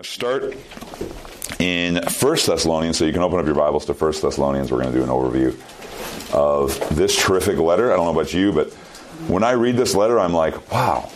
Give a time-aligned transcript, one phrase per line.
[0.00, 4.22] going to start in First Thessalonians, so you can open up your Bibles to First
[4.22, 4.72] Thessalonians.
[4.72, 5.54] We're going to do an overview
[6.32, 7.92] of this terrific letter.
[7.92, 8.72] I don't know about you, but
[9.28, 11.10] when I read this letter, I'm like, wow,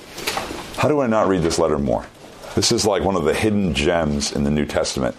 [0.76, 2.04] how do I not read this letter more?
[2.54, 5.17] This is like one of the hidden gems in the New Testament.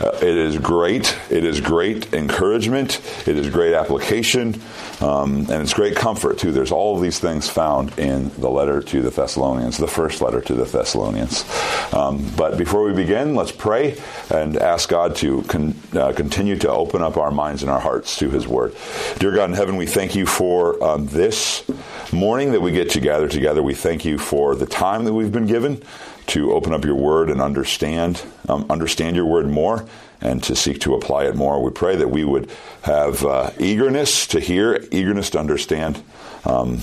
[0.00, 1.16] Uh, it is great.
[1.30, 3.00] It is great encouragement.
[3.26, 4.60] It is great application.
[5.00, 6.52] Um, and it's great comfort, too.
[6.52, 10.40] There's all of these things found in the letter to the Thessalonians, the first letter
[10.40, 11.44] to the Thessalonians.
[11.92, 13.98] Um, but before we begin, let's pray
[14.30, 18.16] and ask God to con- uh, continue to open up our minds and our hearts
[18.20, 18.76] to His Word.
[19.18, 21.64] Dear God in heaven, we thank you for um, this
[22.12, 23.62] morning that we get to gather together.
[23.62, 25.82] We thank you for the time that we've been given
[26.28, 29.86] to open up your word and understand um, understand your word more
[30.20, 31.62] and to seek to apply it more.
[31.62, 32.50] We pray that we would
[32.82, 36.02] have uh, eagerness to hear, eagerness to understand,
[36.44, 36.80] um,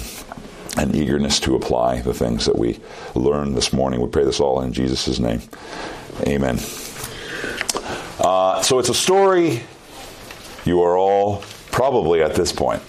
[0.78, 2.80] and eagerness to apply the things that we
[3.16, 4.02] learned this morning.
[4.02, 5.42] We pray this all in Jesus' name.
[6.28, 6.60] Amen.
[8.20, 9.62] Uh, so it's a story
[10.66, 12.82] you are all probably at this point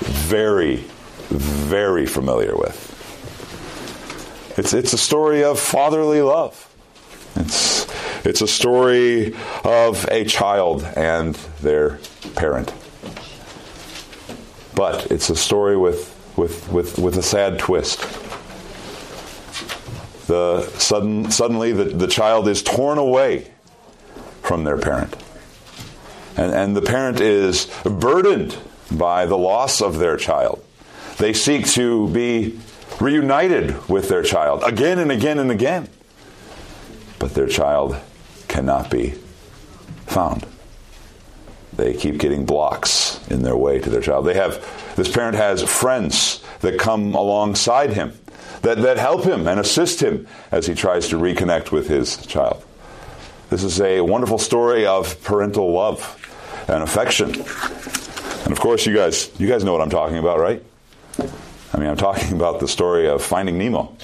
[0.00, 0.76] very,
[1.28, 2.89] very familiar with.
[4.60, 6.70] It's, it's a story of fatherly love.
[7.34, 7.86] It's,
[8.26, 11.98] it's a story of a child and their
[12.36, 12.70] parent.
[14.74, 18.00] But it's a story with, with, with, with a sad twist.
[20.26, 23.50] The sudden, suddenly, the, the child is torn away
[24.42, 25.16] from their parent.
[26.36, 28.58] And, and the parent is burdened
[28.92, 30.62] by the loss of their child.
[31.16, 32.60] They seek to be
[33.00, 35.88] reunited with their child again and again and again.
[37.18, 37.96] But their child
[38.48, 39.14] cannot be
[40.06, 40.46] found.
[41.72, 44.26] They keep getting blocks in their way to their child.
[44.26, 44.64] They have
[44.96, 48.12] this parent has friends that come alongside him
[48.62, 52.62] that, that help him and assist him as he tries to reconnect with his child.
[53.48, 56.16] This is a wonderful story of parental love
[56.68, 57.30] and affection.
[57.30, 60.62] And of course you guys you guys know what I'm talking about, right?
[61.72, 63.94] I mean, I'm talking about the story of Finding Nemo,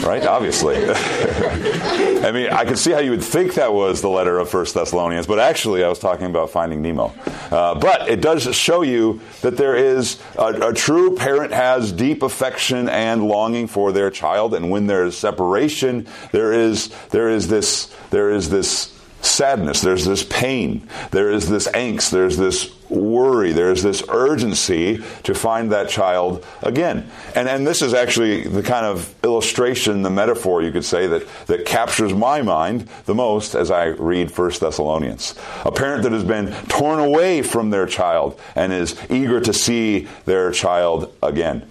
[0.00, 0.24] right?
[0.26, 0.76] Obviously.
[0.86, 4.74] I mean, I can see how you would think that was the letter of First
[4.74, 7.14] Thessalonians, but actually, I was talking about Finding Nemo.
[7.50, 12.22] Uh, but it does show you that there is a, a true parent has deep
[12.22, 17.48] affection and longing for their child, and when there is separation, there is there is
[17.48, 18.95] this there is this
[19.26, 25.34] sadness, there's this pain, there is this angst, there's this worry, there's this urgency to
[25.34, 27.10] find that child again.
[27.34, 31.26] And, and this is actually the kind of illustration, the metaphor you could say, that,
[31.46, 35.34] that captures my mind the most as I read First Thessalonians.
[35.64, 40.08] A parent that has been torn away from their child and is eager to see
[40.24, 41.68] their child again.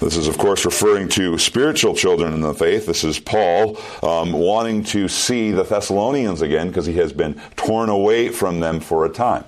[0.00, 2.84] This is, of course, referring to spiritual children in the faith.
[2.84, 7.88] This is Paul um, wanting to see the Thessalonians again because he has been torn
[7.88, 9.44] away from them for a time.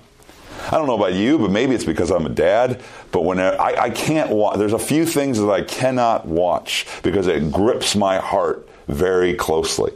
[0.67, 2.83] I don't know about you, but maybe it's because I'm a dad.
[3.13, 7.27] But when I, I can't watch, there's a few things that I cannot watch because
[7.27, 9.93] it grips my heart very closely.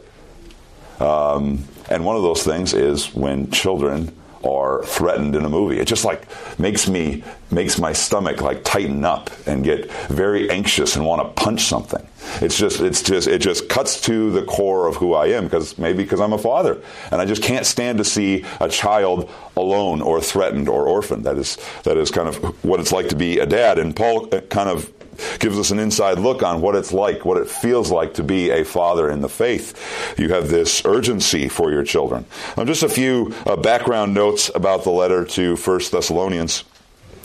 [0.99, 5.79] Um, and one of those things is when children are threatened in a movie.
[5.79, 6.27] It just like
[6.59, 11.41] makes me makes my stomach like tighten up and get very anxious and want to
[11.41, 12.05] punch something.
[12.41, 15.77] It's just it's just it just cuts to the core of who I am because
[15.77, 20.01] maybe because I'm a father and I just can't stand to see a child alone
[20.01, 21.25] or threatened or orphaned.
[21.25, 23.77] That is that is kind of what it's like to be a dad.
[23.77, 24.91] And Paul uh, kind of
[25.39, 28.49] gives us an inside look on what it's like, what it feels like to be
[28.49, 30.15] a father in the faith.
[30.17, 32.25] You have this urgency for your children.
[32.57, 36.63] Um, just a few uh, background notes about the letter to First Thessalonians.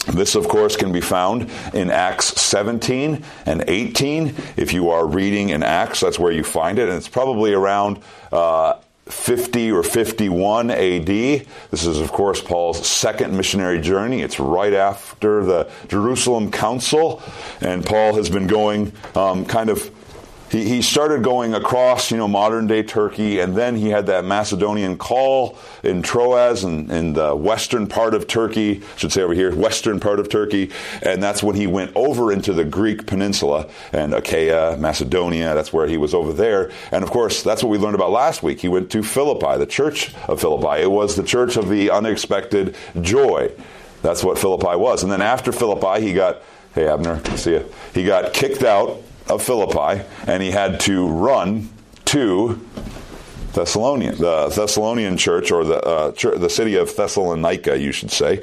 [0.07, 4.35] This, of course, can be found in Acts 17 and 18.
[4.57, 6.89] If you are reading in Acts, that's where you find it.
[6.89, 8.01] And it's probably around
[8.33, 8.75] uh,
[9.09, 11.07] 50 or 51 AD.
[11.07, 14.23] This is, of course, Paul's second missionary journey.
[14.23, 17.23] It's right after the Jerusalem Council,
[17.61, 19.91] and Paul has been going um, kind of
[20.51, 24.25] he, he started going across, you know, modern day Turkey, and then he had that
[24.25, 29.23] Macedonian call in Troas and in, in the western part of Turkey, I should say
[29.23, 30.71] over here, western part of Turkey,
[31.03, 35.87] and that's when he went over into the Greek peninsula and Achaia, Macedonia, that's where
[35.87, 36.71] he was over there.
[36.93, 38.61] And of course, that's what we learned about last week.
[38.61, 40.83] He went to Philippi, the church of Philippi.
[40.83, 43.51] It was the church of the unexpected joy.
[44.03, 45.03] That's what Philippi was.
[45.03, 46.43] And then after Philippi, he got,
[46.75, 47.73] hey Abner, see you.
[47.93, 51.69] He got kicked out of Philippi, and he had to run
[52.07, 52.61] to
[53.53, 58.41] Thessalonian, the Thessalonian church, or the uh, church, the city of Thessalonica, you should say,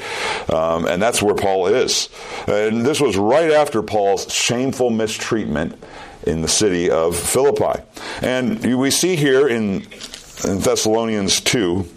[0.52, 2.10] um, and that's where Paul is.
[2.48, 5.82] And this was right after Paul's shameful mistreatment
[6.24, 7.82] in the city of Philippi.
[8.22, 9.86] And we see here in
[10.44, 11.88] in Thessalonians 2,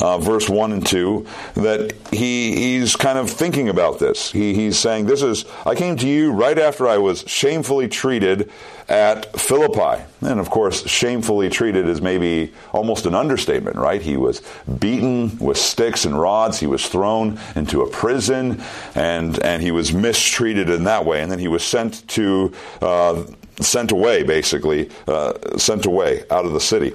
[0.00, 4.30] uh, verse 1 and 2, that he, he's kind of thinking about this.
[4.30, 8.50] He, he's saying, This is, I came to you right after I was shamefully treated
[8.88, 10.02] at Philippi.
[10.22, 14.00] And of course, shamefully treated is maybe almost an understatement, right?
[14.00, 14.42] He was
[14.78, 16.58] beaten with sticks and rods.
[16.58, 18.62] He was thrown into a prison
[18.94, 21.22] and, and he was mistreated in that way.
[21.22, 23.24] And then he was sent to, uh,
[23.60, 26.94] sent away, basically, uh, sent away out of the city.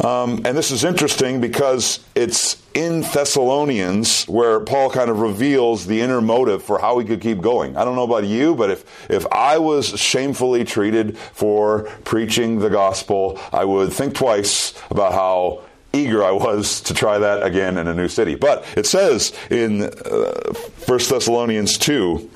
[0.00, 6.00] Um, and this is interesting because it's in Thessalonians where Paul kind of reveals the
[6.00, 7.76] inner motive for how he could keep going.
[7.76, 12.70] I don't know about you, but if, if I was shamefully treated for preaching the
[12.70, 15.62] gospel, I would think twice about how
[15.92, 18.34] eager I was to try that again in a new city.
[18.34, 20.52] But it says in uh,
[20.86, 22.30] 1 Thessalonians 2,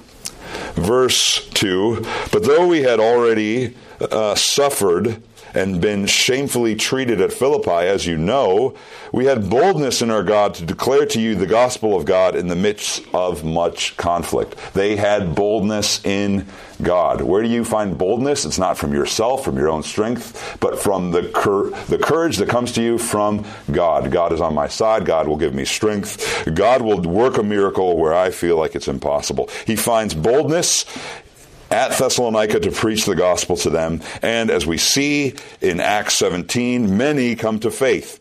[0.74, 5.22] verse 2 But though we had already uh, suffered,
[5.56, 8.74] and been shamefully treated at Philippi, as you know,
[9.12, 12.48] we had boldness in our God to declare to you the gospel of God in
[12.48, 14.56] the midst of much conflict.
[14.74, 16.46] They had boldness in
[16.82, 17.22] God.
[17.22, 18.44] Where do you find boldness?
[18.44, 22.48] It's not from yourself, from your own strength, but from the, cur- the courage that
[22.48, 24.10] comes to you from God.
[24.10, 25.06] God is on my side.
[25.06, 26.46] God will give me strength.
[26.54, 29.48] God will work a miracle where I feel like it's impossible.
[29.66, 30.84] He finds boldness
[31.70, 34.00] at Thessalonica to preach the gospel to them.
[34.22, 38.20] And as we see in Acts 17, many come to faith.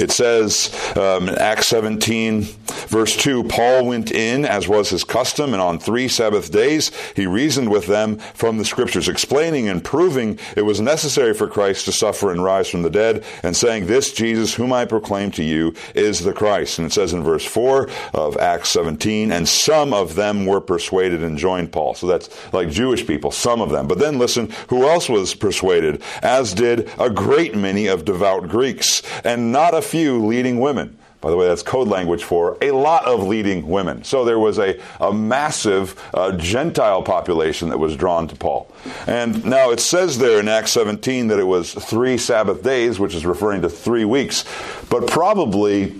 [0.00, 5.52] It says um, in Acts 17, verse 2 Paul went in, as was his custom,
[5.52, 10.38] and on three Sabbath days he reasoned with them from the Scriptures, explaining and proving
[10.56, 14.12] it was necessary for Christ to suffer and rise from the dead, and saying, This
[14.12, 16.78] Jesus, whom I proclaim to you, is the Christ.
[16.78, 21.22] And it says in verse 4 of Acts 17, and some of them were persuaded
[21.22, 21.94] and joined Paul.
[21.94, 23.86] So that's like Jewish people, some of them.
[23.86, 26.02] But then listen, who else was persuaded?
[26.22, 30.98] As did a great many of devout Greeks, and not a few leading women.
[31.20, 34.04] By the way, that's code language for a lot of leading women.
[34.04, 38.70] So there was a, a massive uh, Gentile population that was drawn to Paul.
[39.06, 43.14] And now it says there in Acts 17 that it was three Sabbath days, which
[43.14, 44.44] is referring to three weeks.
[44.90, 45.98] But probably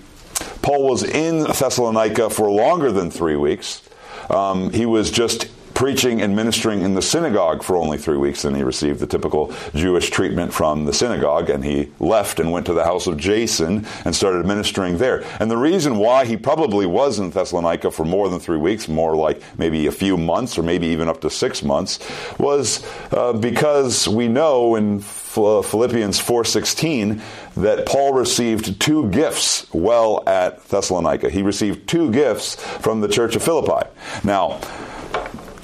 [0.60, 3.80] Paul was in Thessalonica for longer than three weeks.
[4.28, 8.56] Um, he was just preaching and ministering in the synagogue for only three weeks, and
[8.56, 12.72] he received the typical Jewish treatment from the synagogue, and he left and went to
[12.72, 15.24] the house of Jason and started ministering there.
[15.40, 19.16] And the reason why he probably was in Thessalonica for more than three weeks, more
[19.16, 21.98] like maybe a few months or maybe even up to six months,
[22.38, 27.20] was uh, because we know in Philippians 4:16
[27.56, 31.30] that Paul received two gifts well at Thessalonica.
[31.30, 33.88] He received two gifts from the church of Philippi.
[34.22, 34.60] Now,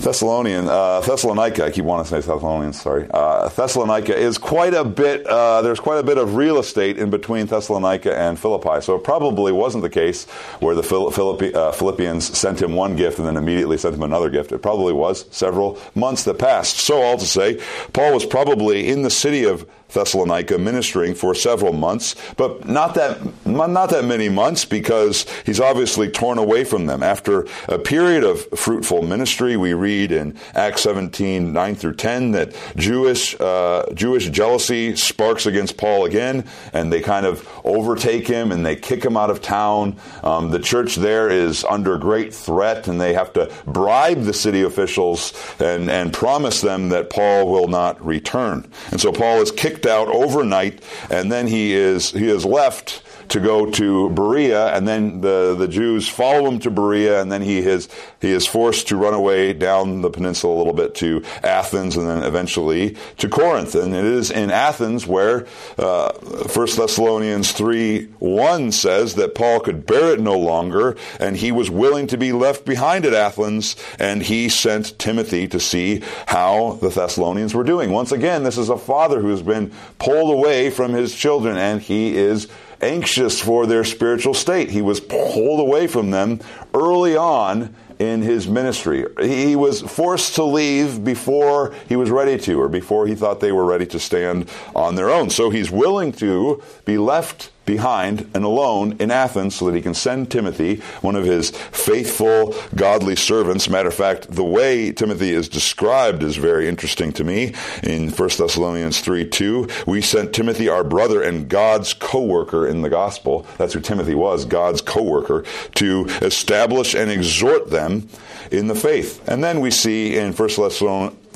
[0.00, 3.06] Thessalonian, uh, Thessalonica, I keep wanting to say Thessalonians, sorry.
[3.10, 7.10] Uh, Thessalonica is quite a bit, uh, there's quite a bit of real estate in
[7.10, 8.80] between Thessalonica and Philippi.
[8.80, 10.24] So it probably wasn't the case
[10.60, 14.30] where the Philippi, uh, Philippians sent him one gift and then immediately sent him another
[14.30, 14.52] gift.
[14.52, 16.78] It probably was several months that passed.
[16.78, 17.60] So all to say,
[17.92, 23.20] Paul was probably in the city of Thessalonica ministering for several months, but not that
[23.46, 27.02] not that many months because he's obviously torn away from them.
[27.02, 32.54] After a period of fruitful ministry, we read in Acts 17, 9 through 10 that
[32.76, 38.64] Jewish uh, Jewish jealousy sparks against Paul again, and they kind of overtake him and
[38.64, 39.96] they kick him out of town.
[40.22, 44.62] Um, the church there is under great threat, and they have to bribe the city
[44.62, 48.70] officials and, and promise them that Paul will not return.
[48.90, 53.02] And so Paul is kicked kicked out overnight, and then he is he is left
[53.30, 57.42] to go to Berea, and then the, the Jews follow him to Berea, and then
[57.42, 57.88] he is
[58.20, 62.08] he is forced to run away down the peninsula a little bit to Athens, and
[62.08, 63.74] then eventually to Corinth.
[63.74, 65.46] And it is in Athens where
[65.78, 71.52] uh, 1 Thessalonians 3 1 says that Paul could bear it no longer, and he
[71.52, 76.78] was willing to be left behind at Athens, and he sent Timothy to see how
[76.80, 77.92] the Thessalonians were doing.
[77.92, 81.80] Once again, this is a father who has been pulled away from his children, and
[81.80, 82.48] he is
[82.80, 84.70] anxious for their spiritual state.
[84.70, 86.40] He was pulled away from them
[86.74, 89.04] early on in his ministry.
[89.20, 93.52] He was forced to leave before he was ready to, or before he thought they
[93.52, 95.28] were ready to stand on their own.
[95.28, 99.94] So he's willing to be left behind and alone in Athens so that he can
[99.94, 103.68] send Timothy, one of his faithful, godly servants.
[103.68, 107.54] Matter of fact, the way Timothy is described is very interesting to me.
[107.84, 112.82] In 1 Thessalonians 3 2, we sent Timothy, our brother and God's co worker in
[112.82, 113.46] the gospel.
[113.56, 115.44] That's who Timothy was, God's co worker,
[115.76, 118.08] to establish and exhort them
[118.50, 119.26] in the faith.
[119.28, 120.48] And then we see in 1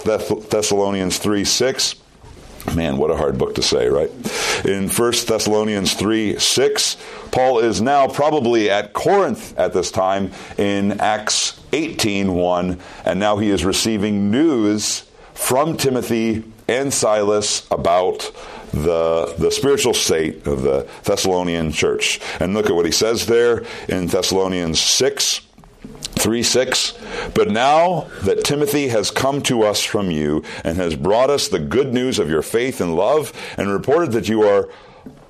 [0.04, 1.94] Thessalonians 3 6,
[2.74, 4.10] Man, what a hard book to say, right?
[4.64, 6.96] In 1 Thessalonians 3 6,
[7.30, 13.36] Paul is now probably at Corinth at this time in Acts 18 1, and now
[13.36, 15.04] he is receiving news
[15.34, 18.32] from Timothy and Silas about
[18.72, 22.20] the, the spiritual state of the Thessalonian church.
[22.40, 25.40] And look at what he says there in Thessalonians 6
[26.24, 26.94] 3 6.
[27.34, 31.58] But now that Timothy has come to us from you and has brought us the
[31.58, 34.70] good news of your faith and love, and reported that you are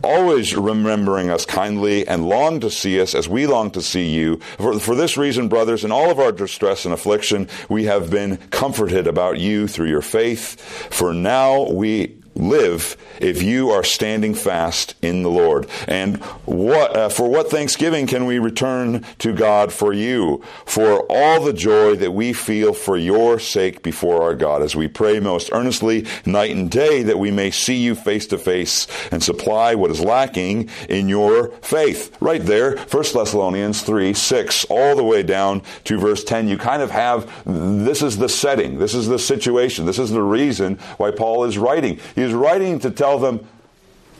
[0.04, 4.36] always remembering us kindly and long to see us as we long to see you.
[4.58, 8.36] For, for, this reason, brothers, in all of our distress and affliction, we have been
[8.50, 10.60] comforted about you through your faith.
[10.92, 15.68] For now we live if you are standing fast in the Lord.
[15.86, 20.42] And what, uh, for what thanksgiving can we return to God for you?
[20.66, 24.88] For all the joy that we feel for your sake before our God as we
[24.88, 29.22] pray most earnestly night and day that we may see you face to face and
[29.22, 32.16] supply what is lacking in your faith.
[32.20, 36.48] Right there, 1 Thessalonians 3, 6, all the way down to verse 10.
[36.48, 38.78] You kind of have, this is the setting.
[38.78, 39.86] This is the situation.
[39.86, 42.00] This is the reason why Paul is writing.
[42.24, 43.46] He's writing to tell them,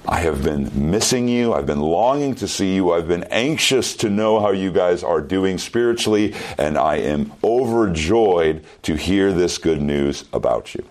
[0.07, 1.55] I have been missing you.
[1.55, 2.93] I've been longing to see you.
[2.93, 8.63] I've been anxious to know how you guys are doing spiritually, and I am overjoyed
[8.83, 10.85] to hear this good news about you.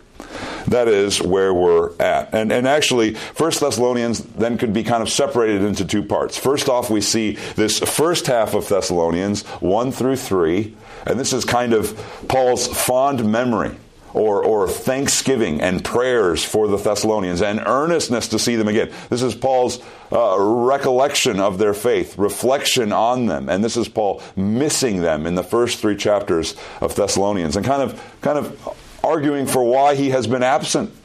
[0.67, 2.33] That is where we're at.
[2.33, 6.35] And, and actually, First Thessalonians then could be kind of separated into two parts.
[6.35, 11.45] First off, we see this first half of Thessalonians, 1 through 3, and this is
[11.45, 11.95] kind of
[12.27, 13.77] Paul's fond memory
[14.13, 18.91] or, or thanksgiving and prayers for the Thessalonians and earnestness to see them again.
[19.09, 19.79] This is Paul's
[20.11, 25.35] uh, recollection of their faith, reflection on them, and this is Paul missing them in
[25.35, 30.11] the first three chapters of Thessalonians and kind of kind of arguing for why he
[30.11, 30.95] has been absent.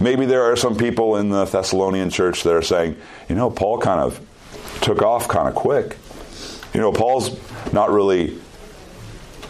[0.00, 2.96] Maybe there are some people in the Thessalonian church that are saying,
[3.28, 4.20] you know, Paul kind of
[4.80, 5.96] took off kind of quick.
[6.74, 7.36] You know, Paul's
[7.72, 8.38] not really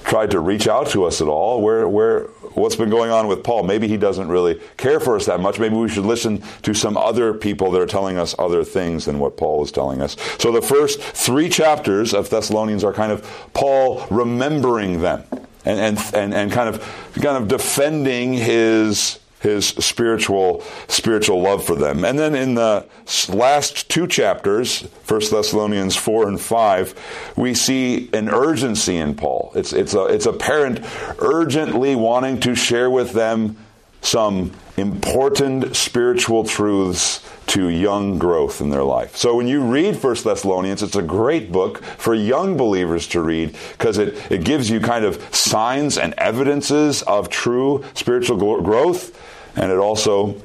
[0.05, 1.61] tried to reach out to us at all.
[1.61, 3.63] Where, where, what's been going on with Paul?
[3.63, 5.59] Maybe he doesn't really care for us that much.
[5.59, 9.19] Maybe we should listen to some other people that are telling us other things than
[9.19, 10.17] what Paul is telling us.
[10.39, 13.23] So the first three chapters of Thessalonians are kind of
[13.55, 15.25] Paul remembering them
[15.65, 16.81] and, and, and, and kind of,
[17.15, 22.05] kind of defending his his spiritual spiritual love for them.
[22.05, 22.87] And then in the
[23.29, 29.53] last two chapters, 1 Thessalonians 4 and 5, we see an urgency in Paul.
[29.55, 30.81] It's it's a it's apparent
[31.19, 33.57] urgently wanting to share with them
[34.01, 39.17] some important spiritual truths to young growth in their life.
[39.17, 43.57] So when you read First Thessalonians, it's a great book for young believers to read
[43.73, 49.17] because it, it gives you kind of signs and evidences of true spiritual growth
[49.57, 50.41] and it also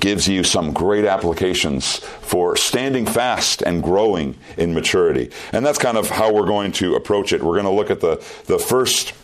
[0.00, 5.30] gives you some great applications for standing fast and growing in maturity.
[5.52, 7.42] And that's kind of how we're going to approach it.
[7.42, 9.14] We're going to look at the, the first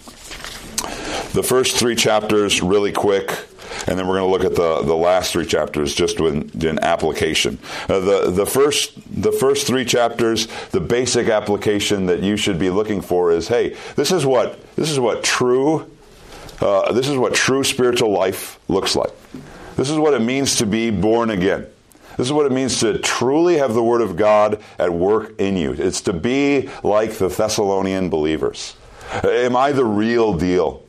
[1.35, 3.31] the first three chapters really quick,
[3.89, 7.59] and then we're going to look at the, the last three chapters just in, application.
[7.89, 12.71] Uh, the the first the first three chapters, the basic application that you should be
[12.71, 15.91] looking for is, hey, this is what this is what true
[16.61, 19.13] uh, this is what true spiritual life looks like.
[19.77, 21.67] This is what it means to be born again.
[22.17, 25.57] This is what it means to truly have the Word of God at work in
[25.57, 25.73] you.
[25.73, 28.77] It's to be like the Thessalonian believers.
[29.25, 30.85] Am I the real deal?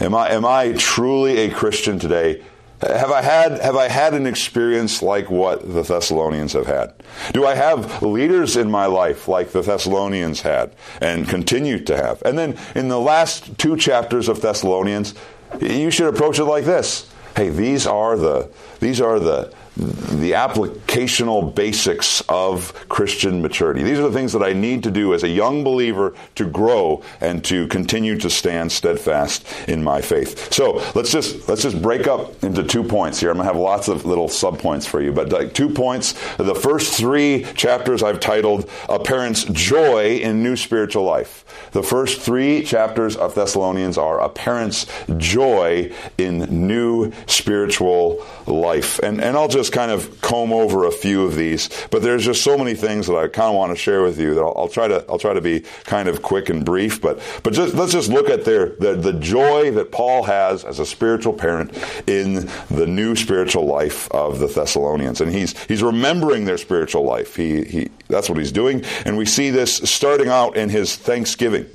[0.00, 2.42] Am I, am I truly a Christian today?
[2.86, 6.92] Have I had have I had an experience like what the Thessalonians have had?
[7.32, 12.20] Do I have leaders in my life like the Thessalonians had and continue to have?
[12.22, 15.14] And then in the last two chapters of Thessalonians,
[15.60, 17.10] you should approach it like this.
[17.36, 18.50] Hey, these are the
[18.80, 23.82] these are the the applicational basics of Christian maturity.
[23.82, 27.02] These are the things that I need to do as a young believer to grow
[27.20, 30.52] and to continue to stand steadfast in my faith.
[30.52, 33.30] So let's just let's just break up into two points here.
[33.30, 36.12] I'm gonna have lots of little subpoints for you, but like two points.
[36.36, 42.20] The first three chapters I've titled "A Parent's Joy in New Spiritual Life." The first
[42.20, 49.48] three chapters of Thessalonians are a parent's joy in new spiritual life, and and I'll
[49.48, 52.74] just just kind of comb over a few of these, but there's just so many
[52.74, 55.02] things that I kind of want to share with you that I'll, I'll try to
[55.08, 57.00] I'll try to be kind of quick and brief.
[57.00, 60.80] But but just let's just look at their the, the joy that Paul has as
[60.80, 61.72] a spiritual parent
[62.06, 67.34] in the new spiritual life of the Thessalonians, and he's he's remembering their spiritual life.
[67.34, 71.66] He he that's what he's doing, and we see this starting out in his Thanksgiving.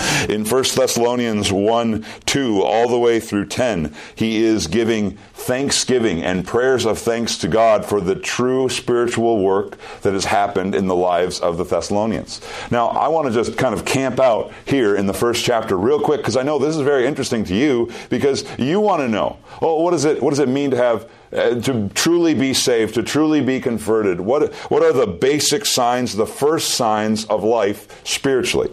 [0.28, 6.46] In 1 Thessalonians 1 2, all the way through 10, he is giving thanksgiving and
[6.46, 10.94] prayers of thanks to God for the true spiritual work that has happened in the
[10.94, 12.40] lives of the Thessalonians.
[12.70, 16.00] Now, I want to just kind of camp out here in the first chapter real
[16.00, 19.38] quick because I know this is very interesting to you because you want to know,
[19.62, 22.94] oh, what, is it, what does it mean to have uh, to truly be saved,
[22.94, 24.20] to truly be converted?
[24.20, 28.70] What, what are the basic signs, the first signs of life spiritually?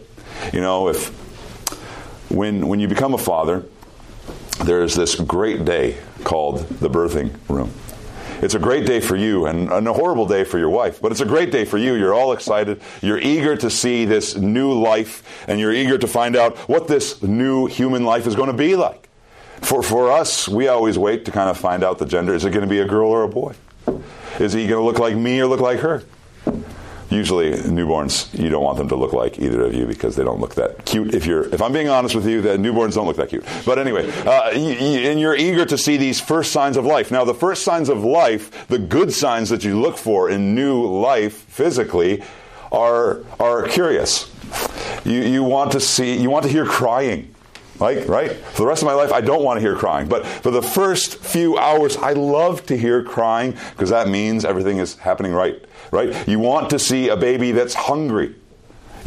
[0.53, 1.09] You know, if
[2.29, 3.65] when, when you become a father,
[4.63, 7.71] there's this great day called the birthing room.
[8.41, 11.11] It's a great day for you and, and, a horrible day for your wife, but
[11.11, 11.95] it's a great day for you.
[11.95, 12.81] You're all excited.
[13.01, 17.23] You're eager to see this new life, and you're eager to find out what this
[17.23, 19.09] new human life is going to be like.
[19.61, 22.35] For, for us, we always wait to kind of find out the gender.
[22.35, 23.55] Is it going to be a girl or a boy?
[24.39, 26.03] Is he going to look like me or look like her?
[27.09, 30.39] Usually newborns you don't want them to look like either of you because they don't
[30.39, 31.13] look that cute.
[31.13, 33.45] If you're if i'm being honest with you that newborns don't look that cute.
[33.65, 37.11] But anyway uh, and you're eager to see these first signs of life.
[37.11, 40.85] Now the first signs of life the good signs that you look for in new
[40.85, 42.23] life physically
[42.71, 44.31] are are curious.
[45.05, 47.33] You, you want to see you want to hear crying.
[47.79, 48.31] Like, right?
[48.31, 50.07] For the rest of my life, I don't want to hear crying.
[50.07, 54.79] But for the first few hours, I love to hear crying because that means everything
[54.79, 56.27] is happening right right?
[56.27, 58.35] You want to see a baby that's hungry.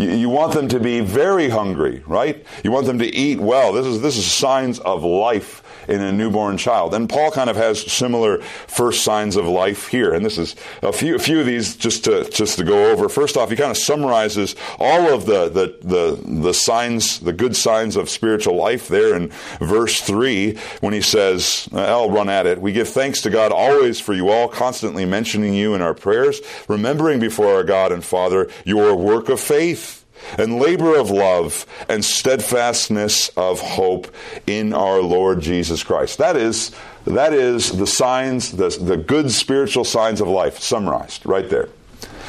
[0.00, 2.44] You, you want them to be very hungry, right?
[2.64, 3.72] You want them to eat well.
[3.72, 6.94] This is, this is signs of life in a newborn child.
[6.94, 10.14] And Paul kind of has similar first signs of life here.
[10.14, 13.08] And this is a few, a few of these just to, just to go over.
[13.08, 17.56] First off, he kind of summarizes all of the, the, the, the signs, the good
[17.56, 22.60] signs of spiritual life there in verse 3 when he says, I'll run at it.
[22.60, 26.40] We give thanks to God always for you all, constantly mentioning you in our prayers,
[26.68, 29.89] remembering before our God and Father your work of faith
[30.38, 34.14] and labor of love and steadfastness of hope
[34.46, 36.18] in our Lord Jesus Christ.
[36.18, 36.72] That is,
[37.04, 41.68] that is the signs, the, the good spiritual signs of life summarized right there.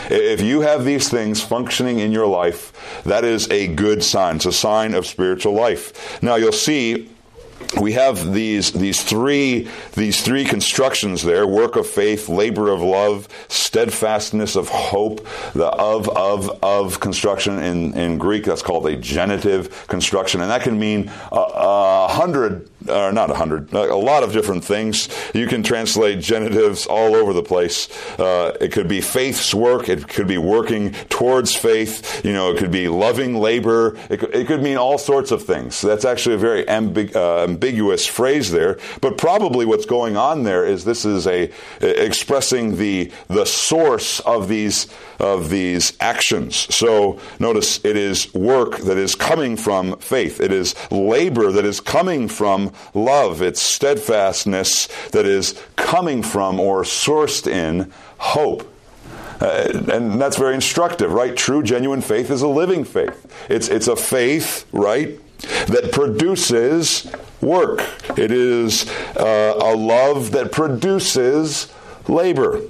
[0.09, 4.37] If you have these things functioning in your life, that is a good sign.
[4.37, 6.21] It's a sign of spiritual life.
[6.21, 7.09] Now you'll see
[7.79, 13.27] we have these these three these three constructions there work of faith labor of love
[13.47, 19.87] steadfastness of hope the of of of construction in in greek that's called a genitive
[19.87, 24.33] construction and that can mean a, a hundred or not a hundred a lot of
[24.33, 25.09] different things.
[25.33, 27.89] You can translate genitives all over the place.
[28.19, 29.89] Uh, it could be faith's work.
[29.89, 32.23] It could be working towards faith.
[32.25, 33.97] You know it could be loving labor.
[34.09, 35.81] It could, it could mean all sorts of things.
[35.81, 40.65] That's actually a very ambig- uh, ambiguous phrase there, but probably what's going on there
[40.65, 44.87] is this is a expressing the the source of these
[45.19, 46.55] of these actions.
[46.73, 50.41] So notice it is work that is coming from faith.
[50.41, 53.41] It is labor that is coming from love.
[53.41, 58.67] It's steadfastness that is coming from or sourced in hope.
[59.39, 61.35] Uh, and that's very instructive, right?
[61.35, 63.25] True, genuine faith is a living faith.
[63.49, 65.19] It's, it's a faith, right,
[65.67, 67.81] that produces work.
[68.17, 71.73] It is uh, a love that produces
[72.07, 72.61] labor.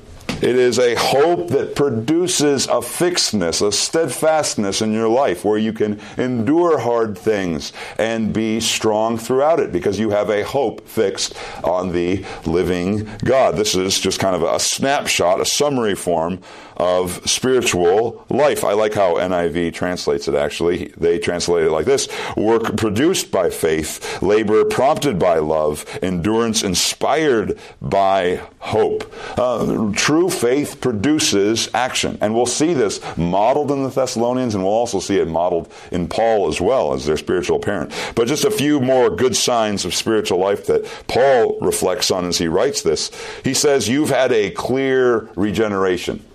[0.41, 5.71] It is a hope that produces a fixedness, a steadfastness in your life where you
[5.71, 11.35] can endure hard things and be strong throughout it because you have a hope fixed
[11.63, 13.55] on the living God.
[13.55, 16.39] This is just kind of a snapshot, a summary form
[16.81, 18.63] of spiritual life.
[18.63, 20.91] I like how NIV translates it actually.
[20.97, 27.59] They translate it like this work produced by faith, labor prompted by love, endurance inspired
[27.79, 29.13] by hope.
[29.37, 32.17] Uh, true faith produces action.
[32.21, 36.07] And we'll see this modeled in the Thessalonians, and we'll also see it modeled in
[36.07, 37.93] Paul as well as their spiritual parent.
[38.15, 42.37] But just a few more good signs of spiritual life that Paul reflects on as
[42.37, 43.11] he writes this.
[43.43, 46.25] He says, You've had a clear regeneration.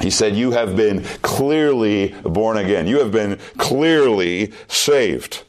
[0.00, 2.86] He said, You have been clearly born again.
[2.86, 5.42] You have been clearly saved.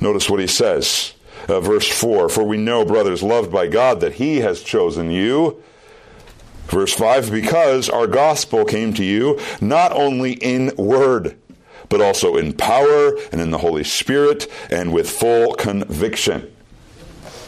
[0.00, 1.14] Notice what he says.
[1.48, 5.62] Uh, verse 4 For we know, brothers, loved by God, that he has chosen you.
[6.66, 11.36] Verse 5 Because our gospel came to you not only in word,
[11.88, 16.52] but also in power and in the Holy Spirit and with full conviction.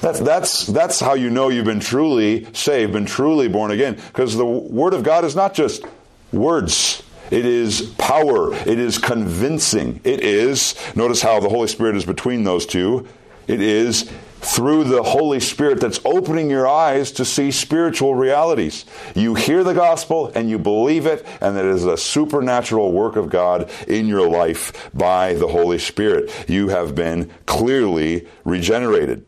[0.00, 3.94] That's, that's, that's how you know you've been truly saved, been truly born again.
[3.94, 5.85] Because the Word of God is not just
[6.33, 7.02] words.
[7.31, 8.54] It is power.
[8.54, 10.00] It is convincing.
[10.04, 13.09] It is, notice how the Holy Spirit is between those two.
[13.48, 18.85] It is through the Holy Spirit that's opening your eyes to see spiritual realities.
[19.14, 23.31] You hear the gospel and you believe it, and it is a supernatural work of
[23.31, 26.31] God in your life by the Holy Spirit.
[26.48, 29.24] You have been clearly regenerated.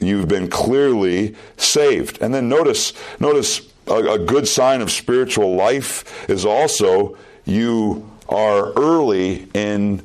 [0.00, 2.20] You've been clearly saved.
[2.20, 8.72] And then notice, notice a, a good sign of spiritual life is also you are
[8.74, 10.02] early in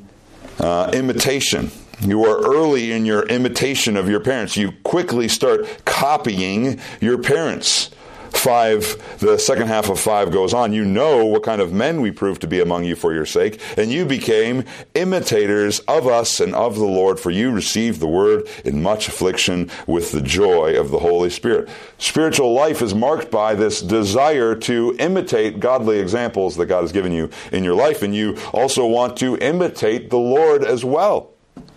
[0.58, 1.70] uh, imitation.
[2.00, 4.56] You are early in your imitation of your parents.
[4.56, 7.90] You quickly start copying your parents.
[8.30, 10.72] 5, the second half of 5 goes on.
[10.72, 13.60] You know what kind of men we proved to be among you for your sake,
[13.76, 18.46] and you became imitators of us and of the Lord, for you received the word
[18.64, 21.68] in much affliction with the joy of the Holy Spirit.
[21.98, 27.12] Spiritual life is marked by this desire to imitate godly examples that God has given
[27.12, 31.32] you in your life, and you also want to imitate the Lord as well.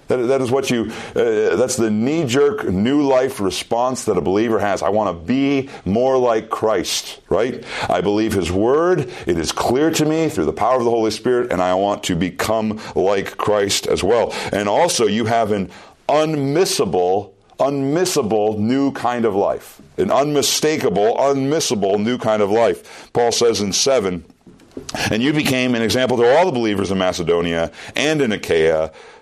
[0.08, 4.22] That, that is what you, uh, that's the knee jerk new life response that a
[4.22, 4.84] believer has.
[4.84, 7.64] I want to be more like Christ, right?
[7.90, 9.10] I believe His Word.
[9.26, 12.04] It is clear to me through the power of the Holy Spirit, and I want
[12.04, 14.34] to become like Christ as well.
[14.52, 15.72] And also, you have an
[16.10, 19.82] unmissable unmissable new kind of life.
[19.98, 23.12] An unmistakable, unmissable new kind of life.
[23.14, 24.26] Paul says in 7
[25.12, 28.92] And you became an example to all the believers in Macedonia and in Achaia.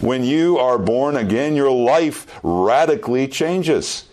[0.00, 4.06] When you are born again, your life radically changes.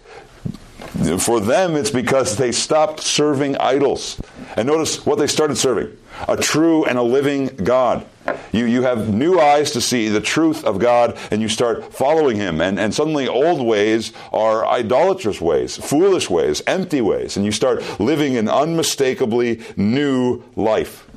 [1.20, 4.20] For them, it's because they stopped serving idols.
[4.56, 5.96] And notice what they started serving
[6.28, 8.06] a true and a living God.
[8.52, 12.38] You, you have new eyes to see the truth of God, and you start following
[12.38, 12.60] Him.
[12.60, 18.00] And, and suddenly, old ways are idolatrous ways, foolish ways, empty ways, and you start
[18.00, 21.08] living an unmistakably new life.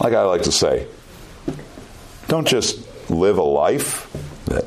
[0.00, 0.86] Like I like to say,
[2.28, 4.10] don't just live a life
[4.46, 4.64] that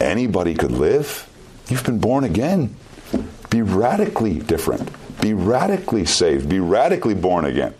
[0.00, 1.28] anybody could live.
[1.68, 2.76] You've been born again.
[3.50, 4.90] Be radically different.
[5.20, 6.48] Be radically saved.
[6.48, 7.74] Be radically born again.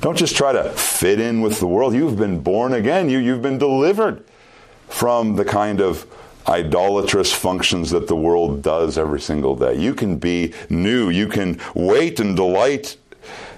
[0.00, 1.94] Don't just try to fit in with the world.
[1.94, 3.08] You've been born again.
[3.08, 4.24] You, you've been delivered
[4.88, 6.06] from the kind of
[6.48, 9.74] idolatrous functions that the world does every single day.
[9.74, 11.10] You can be new.
[11.10, 12.96] You can wait and delight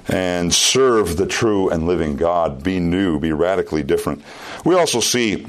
[0.09, 2.63] and serve the true and living God.
[2.63, 3.19] Be new.
[3.21, 4.23] Be radically different.
[4.65, 5.47] We also see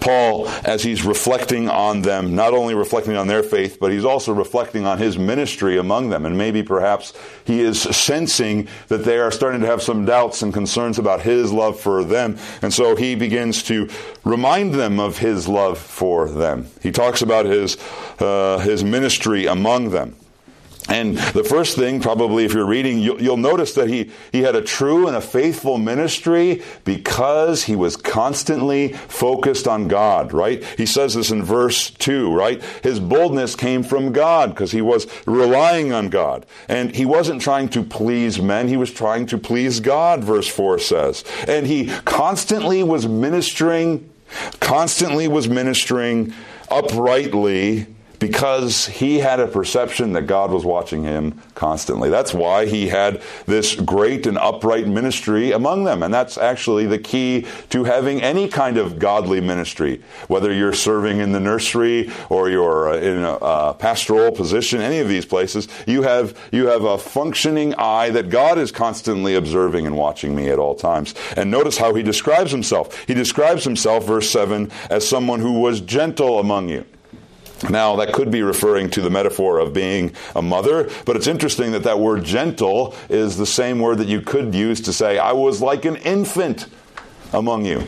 [0.00, 4.32] Paul, as he's reflecting on them, not only reflecting on their faith, but he's also
[4.32, 6.24] reflecting on his ministry among them.
[6.24, 7.12] And maybe perhaps
[7.44, 11.52] he is sensing that they are starting to have some doubts and concerns about his
[11.52, 12.38] love for them.
[12.62, 13.88] And so he begins to
[14.24, 16.68] remind them of his love for them.
[16.82, 17.76] He talks about his,
[18.18, 20.16] uh, his ministry among them.
[20.88, 24.56] And the first thing, probably if you're reading, you'll, you'll, notice that he, he had
[24.56, 30.64] a true and a faithful ministry because he was constantly focused on God, right?
[30.76, 32.62] He says this in verse 2, right?
[32.82, 36.46] His boldness came from God because he was relying on God.
[36.68, 40.78] And he wasn't trying to please men, he was trying to please God, verse 4
[40.78, 41.22] says.
[41.46, 44.10] And he constantly was ministering,
[44.60, 46.32] constantly was ministering
[46.70, 47.86] uprightly
[48.18, 52.10] because he had a perception that God was watching him constantly.
[52.10, 56.02] That's why he had this great and upright ministry among them.
[56.02, 61.20] And that's actually the key to having any kind of godly ministry, whether you're serving
[61.20, 66.02] in the nursery or you're uh, in a, pastoral position, any of these places, you
[66.02, 70.58] have, you have a functioning eye that God is constantly observing and watching me at
[70.58, 71.14] all times.
[71.36, 73.04] And notice how he describes himself.
[73.06, 76.84] He describes himself, verse 7, as someone who was gentle among you.
[77.68, 81.72] Now, that could be referring to the metaphor of being a mother, but it's interesting
[81.72, 85.32] that that word gentle is the same word that you could use to say, I
[85.32, 86.66] was like an infant
[87.32, 87.84] among you.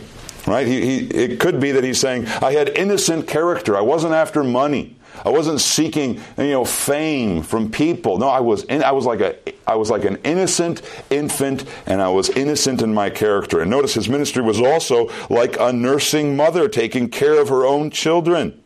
[0.47, 0.67] Right?
[0.67, 3.77] He, he, it could be that he's saying, I had innocent character.
[3.77, 4.97] I wasn't after money.
[5.25, 8.19] I wasn't seeking, you know, fame from people.
[8.19, 12.01] No, I was, in, I was like a, I was like an innocent infant, and
[12.01, 13.61] I was innocent in my character.
[13.61, 17.91] And notice his ministry was also like a nursing mother taking care of her own
[17.91, 18.60] children.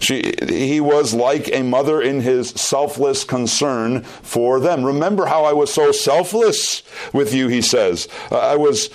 [0.00, 4.84] She, he was like a mother in his selfless concern for them.
[4.84, 8.08] Remember how I was so selfless with you, he says.
[8.30, 8.90] Uh, I was